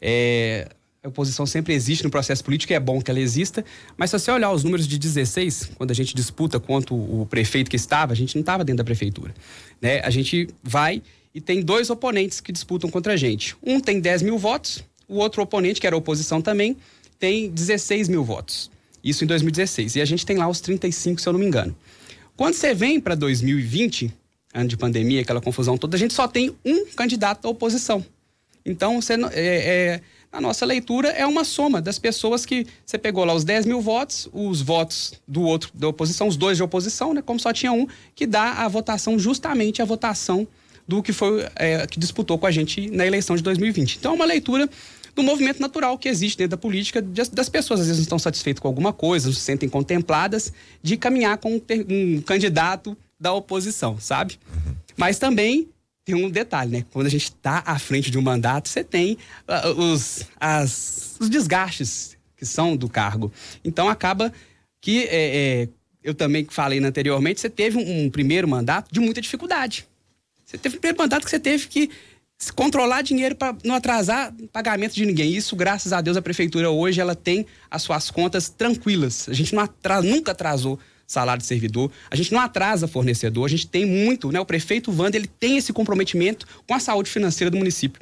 É, 0.00 0.68
a 1.04 1.08
oposição 1.08 1.44
sempre 1.44 1.74
existe 1.74 2.02
no 2.02 2.08
processo 2.08 2.42
político, 2.42 2.72
é 2.72 2.80
bom 2.80 2.98
que 2.98 3.10
ela 3.10 3.20
exista, 3.20 3.62
mas 3.94 4.10
se 4.10 4.18
você 4.18 4.30
olhar 4.30 4.50
os 4.50 4.64
números 4.64 4.88
de 4.88 4.98
16, 4.98 5.72
quando 5.76 5.90
a 5.90 5.94
gente 5.94 6.14
disputa 6.14 6.58
quanto 6.58 6.94
o 6.94 7.26
prefeito 7.26 7.70
que 7.70 7.76
estava, 7.76 8.14
a 8.14 8.16
gente 8.16 8.34
não 8.34 8.40
estava 8.40 8.64
dentro 8.64 8.78
da 8.78 8.84
prefeitura. 8.84 9.34
Né? 9.82 10.00
A 10.00 10.08
gente 10.08 10.48
vai 10.62 11.02
e 11.34 11.42
tem 11.42 11.60
dois 11.60 11.90
oponentes 11.90 12.40
que 12.40 12.50
disputam 12.50 12.88
contra 12.88 13.12
a 13.12 13.16
gente. 13.18 13.54
Um 13.62 13.80
tem 13.80 14.00
10 14.00 14.22
mil 14.22 14.38
votos, 14.38 14.82
o 15.06 15.16
outro 15.16 15.42
oponente, 15.42 15.78
que 15.78 15.86
era 15.86 15.94
oposição 15.94 16.40
também, 16.40 16.74
tem 17.18 17.50
16 17.50 18.08
mil 18.08 18.24
votos. 18.24 18.70
Isso 19.02 19.24
em 19.24 19.26
2016. 19.26 19.96
E 19.96 20.00
a 20.00 20.06
gente 20.06 20.24
tem 20.24 20.38
lá 20.38 20.48
os 20.48 20.62
35, 20.62 21.20
se 21.20 21.28
eu 21.28 21.34
não 21.34 21.40
me 21.40 21.44
engano. 21.44 21.76
Quando 22.34 22.54
você 22.54 22.72
vem 22.72 22.98
para 22.98 23.14
2020, 23.14 24.10
ano 24.54 24.68
de 24.68 24.76
pandemia, 24.78 25.20
aquela 25.20 25.42
confusão 25.42 25.76
toda, 25.76 25.96
a 25.96 26.00
gente 26.00 26.14
só 26.14 26.26
tem 26.26 26.56
um 26.64 26.86
candidato 26.86 27.42
da 27.42 27.50
oposição. 27.50 28.02
Então, 28.64 29.02
você, 29.02 29.12
é, 29.12 29.20
é, 29.34 30.00
a 30.34 30.40
nossa 30.40 30.66
leitura 30.66 31.10
é 31.10 31.24
uma 31.24 31.44
soma 31.44 31.80
das 31.80 31.96
pessoas 31.96 32.44
que 32.44 32.66
você 32.84 32.98
pegou 32.98 33.24
lá 33.24 33.32
os 33.32 33.44
10 33.44 33.66
mil 33.66 33.80
votos, 33.80 34.28
os 34.32 34.60
votos 34.60 35.14
do 35.28 35.42
outro 35.42 35.70
da 35.72 35.86
oposição, 35.86 36.26
os 36.26 36.36
dois 36.36 36.56
de 36.56 36.62
oposição, 36.62 37.14
né? 37.14 37.22
Como 37.22 37.38
só 37.38 37.52
tinha 37.52 37.72
um, 37.72 37.86
que 38.16 38.26
dá 38.26 38.64
a 38.64 38.68
votação 38.68 39.16
justamente 39.16 39.80
a 39.80 39.84
votação 39.84 40.46
do 40.88 41.02
que 41.02 41.12
foi 41.12 41.46
é, 41.54 41.86
que 41.86 42.00
disputou 42.00 42.36
com 42.36 42.46
a 42.46 42.50
gente 42.50 42.90
na 42.90 43.06
eleição 43.06 43.36
de 43.36 43.42
2020. 43.42 43.96
Então 43.96 44.12
é 44.12 44.14
uma 44.16 44.24
leitura 44.24 44.68
do 45.14 45.22
movimento 45.22 45.60
natural 45.60 45.96
que 45.96 46.08
existe 46.08 46.36
dentro 46.36 46.50
da 46.50 46.56
política, 46.56 47.00
das 47.00 47.48
pessoas 47.48 47.80
às 47.80 47.86
vezes 47.86 48.00
não 48.00 48.02
estão 48.02 48.18
satisfeitas 48.18 48.60
com 48.60 48.66
alguma 48.66 48.92
coisa, 48.92 49.28
não 49.28 49.34
se 49.34 49.40
sentem 49.40 49.68
contempladas 49.68 50.52
de 50.82 50.96
caminhar 50.96 51.38
com 51.38 51.54
um, 51.54 51.62
um 51.88 52.20
candidato 52.22 52.96
da 53.20 53.32
oposição, 53.32 54.00
sabe? 54.00 54.36
Uhum. 54.52 54.74
Mas 54.96 55.16
também 55.16 55.68
tem 56.04 56.14
um 56.14 56.30
detalhe, 56.30 56.70
né? 56.70 56.84
Quando 56.92 57.06
a 57.06 57.10
gente 57.10 57.24
está 57.24 57.62
à 57.64 57.78
frente 57.78 58.10
de 58.10 58.18
um 58.18 58.22
mandato, 58.22 58.68
você 58.68 58.84
tem 58.84 59.16
uh, 59.48 59.80
os, 59.80 60.24
as, 60.38 61.16
os 61.18 61.30
desgastes 61.30 62.16
que 62.36 62.44
são 62.44 62.76
do 62.76 62.88
cargo. 62.88 63.32
Então 63.64 63.88
acaba 63.88 64.32
que 64.80 65.04
é, 65.04 65.62
é, 65.62 65.68
eu 66.02 66.14
também 66.14 66.46
falei 66.50 66.78
anteriormente, 66.78 67.40
você 67.40 67.48
teve 67.48 67.78
um, 67.78 68.04
um 68.04 68.10
primeiro 68.10 68.46
mandato 68.46 68.92
de 68.92 69.00
muita 69.00 69.20
dificuldade. 69.20 69.88
Você 70.44 70.58
teve 70.58 70.76
o 70.76 70.80
primeiro 70.80 70.98
mandato 70.98 71.24
que 71.24 71.30
você 71.30 71.40
teve 71.40 71.66
que 71.68 71.90
controlar 72.54 73.00
dinheiro 73.00 73.34
para 73.34 73.56
não 73.64 73.74
atrasar 73.74 74.34
pagamento 74.52 74.94
de 74.94 75.06
ninguém. 75.06 75.34
Isso, 75.34 75.56
graças 75.56 75.92
a 75.92 76.02
Deus, 76.02 76.16
a 76.18 76.22
prefeitura 76.22 76.70
hoje 76.70 77.00
ela 77.00 77.14
tem 77.14 77.46
as 77.70 77.82
suas 77.82 78.10
contas 78.10 78.50
tranquilas. 78.50 79.26
A 79.28 79.32
gente 79.32 79.54
não 79.54 79.62
atrasa, 79.62 80.06
nunca 80.06 80.32
atrasou 80.32 80.78
salário 81.06 81.40
de 81.40 81.46
servidor, 81.46 81.90
a 82.10 82.16
gente 82.16 82.32
não 82.32 82.40
atrasa 82.40 82.88
fornecedor, 82.88 83.44
a 83.44 83.48
gente 83.48 83.66
tem 83.66 83.84
muito, 83.84 84.30
né? 84.32 84.40
O 84.40 84.46
prefeito 84.46 84.90
Wanda, 84.90 85.16
ele 85.16 85.26
tem 85.26 85.56
esse 85.56 85.72
comprometimento 85.72 86.46
com 86.66 86.74
a 86.74 86.80
saúde 86.80 87.10
financeira 87.10 87.50
do 87.50 87.56
município. 87.56 88.00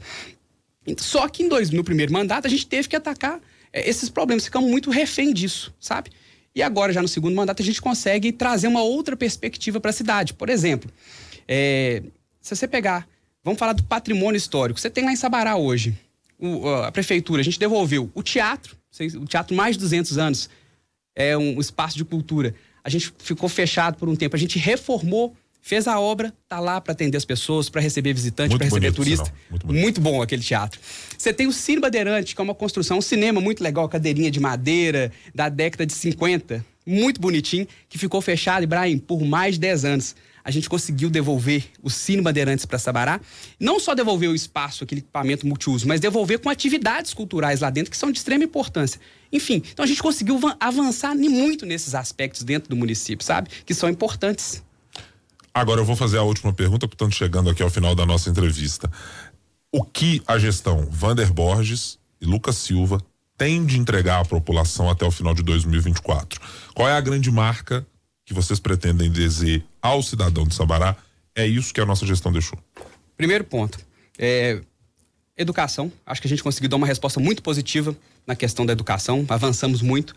Só 0.99 1.29
que 1.29 1.43
em 1.43 1.49
dois, 1.49 1.71
no 1.71 1.85
primeiro 1.85 2.13
mandato 2.13 2.47
a 2.47 2.51
gente 2.51 2.67
teve 2.67 2.89
que 2.89 2.97
atacar 2.97 3.41
é, 3.73 3.89
esses 3.89 4.09
problemas, 4.09 4.45
ficamos 4.45 4.71
muito 4.71 4.91
refém 4.91 5.33
disso, 5.33 5.73
sabe? 5.81 6.11
E 6.55 6.63
agora, 6.63 6.93
já 6.93 7.01
no 7.01 7.09
segundo 7.09 7.35
mandato, 7.35 7.63
a 7.63 7.65
gente 7.65 7.81
consegue 7.81 8.31
trazer 8.31 8.69
uma 8.69 8.83
outra 8.83 9.17
perspectiva 9.17 9.81
para 9.81 9.91
a 9.91 9.93
cidade. 9.93 10.35
Por 10.35 10.51
exemplo, 10.51 10.91
é, 11.49 12.03
se 12.41 12.55
você 12.55 12.69
pegar, 12.69 13.09
vamos 13.43 13.59
falar 13.59 13.73
do 13.73 13.83
patrimônio 13.85 14.37
histórico. 14.37 14.79
Você 14.79 14.91
tem 14.91 15.05
lá 15.05 15.13
em 15.13 15.17
Sabará 15.17 15.57
hoje, 15.57 15.97
o, 16.39 16.69
a 16.69 16.93
prefeitura, 16.93 17.41
a 17.41 17.45
gente 17.45 17.59
devolveu 17.59 18.11
o 18.15 18.23
teatro, 18.23 18.77
o 19.19 19.25
teatro 19.25 19.57
mais 19.57 19.77
de 19.77 19.81
200 19.81 20.19
anos, 20.19 20.51
é 21.15 21.37
um 21.37 21.59
espaço 21.61 21.97
de 21.97 22.05
cultura. 22.05 22.55
A 22.85 22.91
gente 22.91 23.13
ficou 23.19 23.49
fechado 23.49 23.97
por 23.97 24.09
um 24.09 24.17
tempo, 24.17 24.35
a 24.35 24.39
gente 24.39 24.59
reformou, 24.59 25.35
fez 25.61 25.87
a 25.87 25.99
obra, 26.01 26.33
tá 26.49 26.59
lá 26.59 26.81
para 26.81 26.93
atender 26.93 27.17
as 27.17 27.25
pessoas, 27.25 27.69
para 27.69 27.81
receber 27.81 28.13
visitante, 28.13 28.57
para 28.57 28.65
receber 28.65 28.93
turista. 28.93 29.33
Muito, 29.49 29.73
muito, 29.73 30.01
bom 30.01 30.21
aquele 30.21 30.43
teatro. 30.43 30.81
Você 31.17 31.33
tem 31.33 31.47
o 31.47 31.53
Cine 31.53 31.81
Bandeirante, 31.81 32.35
que 32.35 32.41
é 32.41 32.45
uma 32.45 32.55
construção, 32.55 32.99
um 32.99 33.03
cinema 33.03 33.41
muito 33.41 33.63
legal, 33.63 33.89
cadeirinha 33.89 34.31
de 34.31 34.41
madeira 34.41 35.13
da 35.33 35.49
década 35.49 35.87
de 35.87 35.93
50, 35.93 36.65
muito 36.85 37.21
bonitinho, 37.21 37.67
que 37.89 37.97
ficou 37.97 38.21
fechado, 38.21 38.65
Ibrahim, 38.65 38.99
por 38.99 39.25
mais 39.25 39.55
de 39.55 39.61
10 39.61 39.85
anos 39.85 40.17
a 40.45 40.51
gente 40.51 40.69
conseguiu 40.69 41.09
devolver 41.09 41.65
o 41.83 41.91
Cine 41.91 42.23
Bandeirantes 42.23 42.65
para 42.65 42.79
Sabará. 42.79 43.21
Não 43.59 43.79
só 43.79 43.95
devolver 43.95 44.29
o 44.29 44.35
espaço, 44.35 44.85
aquele 44.85 45.01
equipamento 45.01 45.47
multiuso, 45.47 45.87
mas 45.87 46.01
devolver 46.01 46.39
com 46.39 46.51
atividades 46.51 47.15
culturais 47.15 47.61
lá 47.61 47.71
dentro 47.71 47.91
que 47.91 47.97
são 47.97 48.11
de 48.11 48.19
extrema 48.19 48.45
importância. 48.45 49.01
Enfim, 49.33 49.63
então 49.73 49.85
a 49.85 49.89
gente 49.89 50.03
conseguiu 50.03 50.39
avançar 50.59 51.15
muito 51.15 51.65
nesses 51.65 51.95
aspectos 51.95 52.43
dentro 52.43 52.69
do 52.69 52.77
município, 52.77 53.25
sabe? 53.25 53.49
Que 53.65 53.75
são 53.75 53.89
importantes. 53.89 54.63
Agora 55.55 55.81
eu 55.81 55.85
vou 55.85 55.97
fazer 55.97 56.19
a 56.19 56.23
última 56.23 56.53
pergunta, 56.53 56.89
portanto, 56.89 57.15
chegando 57.15 57.51
aqui 57.51 57.63
ao 57.63 57.71
final 57.71 57.95
da 57.95 58.07
nossa 58.07 58.31
entrevista. 58.31 58.91
O 59.71 59.85
que 59.85 60.23
a 60.27 60.39
gestão 60.39 60.87
Vander 60.91 61.33
Borges 61.33 61.99
e 62.21 62.27
Lucas 62.27 62.57
Silva 62.57 62.99
tem 63.37 63.65
de 63.65 63.79
entregar 63.79 64.21
à 64.21 64.25
população 64.25 64.89
até 64.89 65.05
o 65.05 65.11
final 65.11 65.35
de 65.35 65.43
2024? 65.43 66.41
Qual 66.75 66.89
é 66.89 66.93
a 66.93 67.01
grande 67.01 67.31
marca 67.31 67.87
que 68.33 68.37
vocês 68.37 68.59
pretendem 68.59 69.11
dizer 69.11 69.63
ao 69.81 70.03
cidadão 70.03 70.45
de 70.45 70.55
Sabará, 70.55 70.97
é 71.35 71.47
isso 71.47 71.73
que 71.73 71.81
a 71.81 71.87
nossa 71.87 72.07
gestão 72.07 72.33
deixou. 72.33 72.59
Primeiro 73.17 73.45
ponto, 73.45 73.79
é, 74.19 74.61
educação. 75.37 75.93
Acho 76.05 76.21
que 76.21 76.27
a 76.27 76.31
gente 76.31 76.43
conseguiu 76.43 76.69
dar 76.69 76.77
uma 76.77 76.87
resposta 76.87 77.21
muito 77.21 77.43
positiva 77.43 77.95
na 78.27 78.35
questão 78.35 78.65
da 78.65 78.73
educação, 78.73 79.25
avançamos 79.29 79.83
muito. 79.83 80.15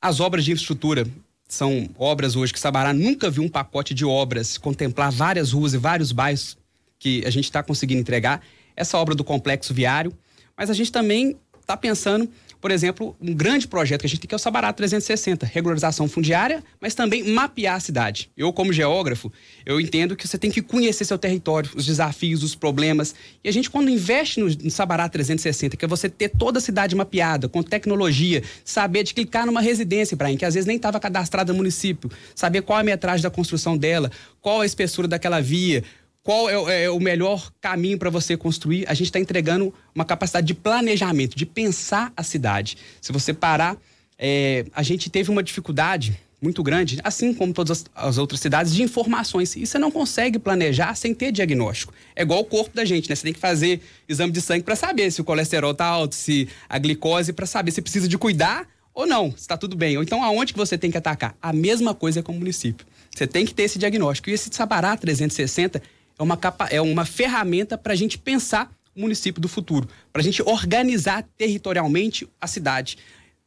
As 0.00 0.20
obras 0.20 0.44
de 0.44 0.52
infraestrutura 0.52 1.06
são 1.48 1.88
obras 1.96 2.34
hoje 2.34 2.52
que 2.52 2.58
Sabará 2.58 2.92
nunca 2.92 3.30
viu 3.30 3.44
um 3.44 3.48
pacote 3.48 3.94
de 3.94 4.04
obras 4.04 4.58
contemplar 4.58 5.12
várias 5.12 5.52
ruas 5.52 5.74
e 5.74 5.78
vários 5.78 6.10
bairros 6.10 6.58
que 6.98 7.24
a 7.24 7.30
gente 7.30 7.44
está 7.44 7.62
conseguindo 7.62 8.00
entregar. 8.00 8.42
Essa 8.74 8.98
obra 8.98 9.14
do 9.14 9.22
complexo 9.22 9.72
viário, 9.72 10.12
mas 10.56 10.68
a 10.68 10.74
gente 10.74 10.90
também 10.90 11.36
está 11.60 11.76
pensando 11.76 12.28
por 12.60 12.70
exemplo, 12.70 13.16
um 13.20 13.34
grande 13.34 13.68
projeto 13.68 14.00
que 14.00 14.06
a 14.06 14.08
gente 14.08 14.20
tem 14.20 14.28
que 14.28 14.34
é 14.34 14.36
o 14.36 14.38
Sabará 14.38 14.72
360, 14.72 15.46
regularização 15.46 16.08
fundiária, 16.08 16.62
mas 16.80 16.94
também 16.94 17.22
mapear 17.22 17.76
a 17.76 17.80
cidade. 17.80 18.30
Eu, 18.36 18.52
como 18.52 18.72
geógrafo, 18.72 19.32
eu 19.64 19.80
entendo 19.80 20.16
que 20.16 20.26
você 20.26 20.38
tem 20.38 20.50
que 20.50 20.62
conhecer 20.62 21.04
seu 21.04 21.18
território, 21.18 21.70
os 21.74 21.84
desafios, 21.84 22.42
os 22.42 22.54
problemas. 22.54 23.14
E 23.44 23.48
a 23.48 23.52
gente, 23.52 23.70
quando 23.70 23.90
investe 23.90 24.40
no, 24.40 24.48
no 24.48 24.70
Sabará 24.70 25.08
360, 25.08 25.76
que 25.76 25.84
é 25.84 25.88
você 25.88 26.08
ter 26.08 26.30
toda 26.30 26.58
a 26.58 26.62
cidade 26.62 26.94
mapeada, 26.94 27.48
com 27.48 27.62
tecnologia, 27.62 28.42
saber 28.64 29.02
de 29.02 29.14
clicar 29.14 29.46
numa 29.46 29.60
residência, 29.60 30.16
Brian, 30.16 30.36
que 30.36 30.44
às 30.44 30.54
vezes 30.54 30.66
nem 30.66 30.76
estava 30.76 30.98
cadastrada 30.98 31.52
no 31.52 31.58
município, 31.58 32.10
saber 32.34 32.62
qual 32.62 32.78
a 32.78 32.82
metragem 32.82 33.22
da 33.22 33.30
construção 33.30 33.76
dela, 33.76 34.10
qual 34.40 34.60
a 34.60 34.66
espessura 34.66 35.06
daquela 35.06 35.40
via, 35.40 35.84
qual 36.26 36.50
é, 36.50 36.82
é 36.82 36.90
o 36.90 36.98
melhor 36.98 37.52
caminho 37.60 37.96
para 37.96 38.10
você 38.10 38.36
construir, 38.36 38.84
a 38.88 38.94
gente 38.94 39.06
está 39.06 39.20
entregando 39.20 39.72
uma 39.94 40.04
capacidade 40.04 40.44
de 40.44 40.54
planejamento, 40.54 41.36
de 41.36 41.46
pensar 41.46 42.12
a 42.16 42.24
cidade. 42.24 42.76
Se 43.00 43.12
você 43.12 43.32
parar, 43.32 43.76
é, 44.18 44.64
a 44.74 44.82
gente 44.82 45.08
teve 45.08 45.30
uma 45.30 45.40
dificuldade 45.40 46.18
muito 46.42 46.64
grande, 46.64 46.98
assim 47.04 47.32
como 47.32 47.52
todas 47.52 47.84
as, 47.94 48.08
as, 48.08 48.18
outras 48.18 48.40
cidades, 48.40 48.74
de 48.74 48.82
informações. 48.82 49.54
E 49.54 49.64
você 49.64 49.78
não 49.78 49.88
consegue 49.88 50.36
planejar 50.36 50.96
sem 50.96 51.14
ter 51.14 51.30
diagnóstico. 51.30 51.94
É 52.16 52.22
igual 52.22 52.40
o 52.40 52.44
corpo 52.44 52.74
da 52.74 52.84
gente, 52.84 53.08
né? 53.08 53.14
Você 53.14 53.22
tem 53.22 53.32
que 53.32 53.38
fazer 53.38 53.80
exame 54.08 54.32
de 54.32 54.40
sangue 54.40 54.64
para 54.64 54.74
saber 54.74 55.12
se 55.12 55.20
o 55.20 55.24
colesterol 55.24 55.70
está 55.70 55.86
alto, 55.86 56.16
se 56.16 56.48
a 56.68 56.76
glicose, 56.76 57.32
para 57.32 57.46
saber 57.46 57.70
se 57.70 57.80
precisa 57.80 58.08
de 58.08 58.18
cuidar 58.18 58.66
ou 58.92 59.06
não, 59.06 59.30
se 59.30 59.42
está 59.42 59.56
tudo 59.56 59.76
bem. 59.76 59.96
Ou 59.96 60.02
então, 60.02 60.24
aonde 60.24 60.52
que 60.52 60.58
você 60.58 60.76
tem 60.76 60.90
que 60.90 60.98
atacar? 60.98 61.36
A 61.40 61.52
mesma 61.52 61.94
coisa 61.94 62.20
com 62.20 62.32
o 62.32 62.34
município. 62.34 62.84
Você 63.14 63.28
tem 63.28 63.46
que 63.46 63.54
ter 63.54 63.62
esse 63.62 63.78
diagnóstico. 63.78 64.28
E 64.28 64.32
esse 64.32 64.50
Sabará 64.52 64.96
360 64.96 65.80
é 66.18 66.22
uma, 66.22 66.36
capa, 66.36 66.66
é 66.66 66.80
uma 66.80 67.04
ferramenta 67.04 67.76
para 67.76 67.92
a 67.92 67.96
gente 67.96 68.18
pensar 68.18 68.70
o 68.94 69.00
município 69.00 69.40
do 69.40 69.48
futuro, 69.48 69.88
para 70.12 70.20
a 70.20 70.24
gente 70.24 70.42
organizar 70.42 71.22
territorialmente 71.36 72.26
a 72.40 72.46
cidade. 72.46 72.96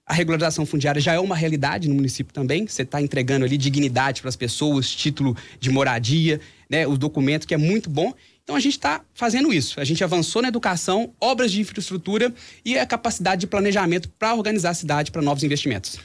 A 0.05 0.13
regularização 0.13 0.65
fundiária 0.65 0.99
já 0.99 1.13
é 1.13 1.19
uma 1.19 1.35
realidade 1.35 1.87
no 1.87 1.95
município 1.95 2.33
também. 2.33 2.67
Você 2.67 2.81
está 2.81 3.01
entregando 3.01 3.45
ali 3.45 3.57
dignidade 3.57 4.21
para 4.21 4.29
as 4.29 4.35
pessoas, 4.35 4.89
título 4.89 5.37
de 5.59 5.69
moradia, 5.69 6.41
né, 6.69 6.87
o 6.87 6.97
documento 6.97 7.47
que 7.47 7.53
é 7.53 7.57
muito 7.57 7.89
bom. 7.89 8.13
Então 8.43 8.55
a 8.55 8.59
gente 8.59 8.73
está 8.73 9.01
fazendo 9.13 9.53
isso. 9.53 9.79
A 9.79 9.83
gente 9.83 10.03
avançou 10.03 10.41
na 10.41 10.47
educação, 10.47 11.13
obras 11.21 11.51
de 11.51 11.61
infraestrutura 11.61 12.33
e 12.65 12.77
a 12.77 12.85
capacidade 12.85 13.41
de 13.41 13.47
planejamento 13.47 14.09
para 14.17 14.33
organizar 14.33 14.71
a 14.71 14.73
cidade 14.73 15.11
para 15.11 15.21
novos 15.21 15.43
investimentos. 15.43 15.99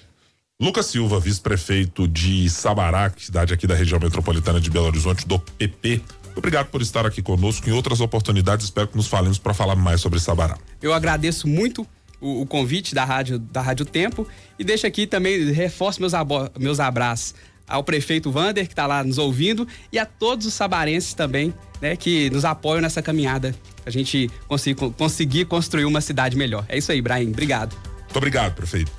Lucas 0.61 0.87
Silva, 0.87 1.18
vice-prefeito 1.18 2.07
de 2.07 2.48
Sabará, 2.50 3.11
cidade 3.16 3.55
aqui 3.55 3.66
da 3.66 3.74
região 3.74 3.98
metropolitana 3.98 4.61
de 4.61 4.70
Belo 4.70 4.87
Horizonte, 4.87 5.27
do 5.27 5.38
PP. 5.38 6.03
Obrigado 6.37 6.66
por 6.66 6.83
estar 6.83 7.07
aqui 7.07 7.23
conosco. 7.23 7.68
Em 7.68 7.73
outras 7.73 8.01
oportunidades, 8.01 8.66
espero 8.66 8.88
que 8.88 8.97
nos 8.97 9.07
falemos 9.07 9.38
para 9.38 9.55
falar 9.55 9.77
mais 9.77 10.01
sobre 10.01 10.18
Sabará. 10.18 10.59
Eu 10.83 10.92
agradeço 10.92 11.47
muito 11.47 11.87
o, 12.20 12.42
o, 12.42 12.47
convite 12.47 12.94
da 12.94 13.05
Rádio, 13.05 13.38
da 13.38 13.61
Rádio 13.61 13.85
Tempo 13.85 14.27
e 14.59 14.64
deixo 14.64 14.87
aqui 14.87 15.07
também, 15.07 15.53
reforço 15.53 16.01
meus, 16.01 16.12
meus 16.59 16.81
abraços 16.81 17.35
ao 17.66 17.83
prefeito 17.83 18.31
Vander, 18.31 18.66
que 18.66 18.73
está 18.73 18.87
lá 18.87 19.03
nos 19.03 19.18
ouvindo, 19.18 19.66
e 19.90 19.99
a 19.99 20.05
todos 20.05 20.47
os 20.47 20.55
sabarenses 20.55 21.14
também, 21.14 21.53
né, 21.81 21.97
que 21.97 22.29
nos 22.31 22.44
apoiam 22.44 22.81
nessa 22.81 23.01
caminhada, 23.03 23.55
a 23.87 23.90
gente 23.90 24.31
conseguir, 24.47 24.90
conseguir 24.92 25.44
construir 25.47 25.85
uma 25.85 26.01
cidade 26.01 26.37
melhor. 26.37 26.64
É 26.68 26.77
isso 26.77 26.92
aí, 26.92 27.01
Brian. 27.01 27.29
Obrigado. 27.29 27.75
Muito 28.03 28.16
obrigado, 28.16 28.55
prefeito. 28.55 28.92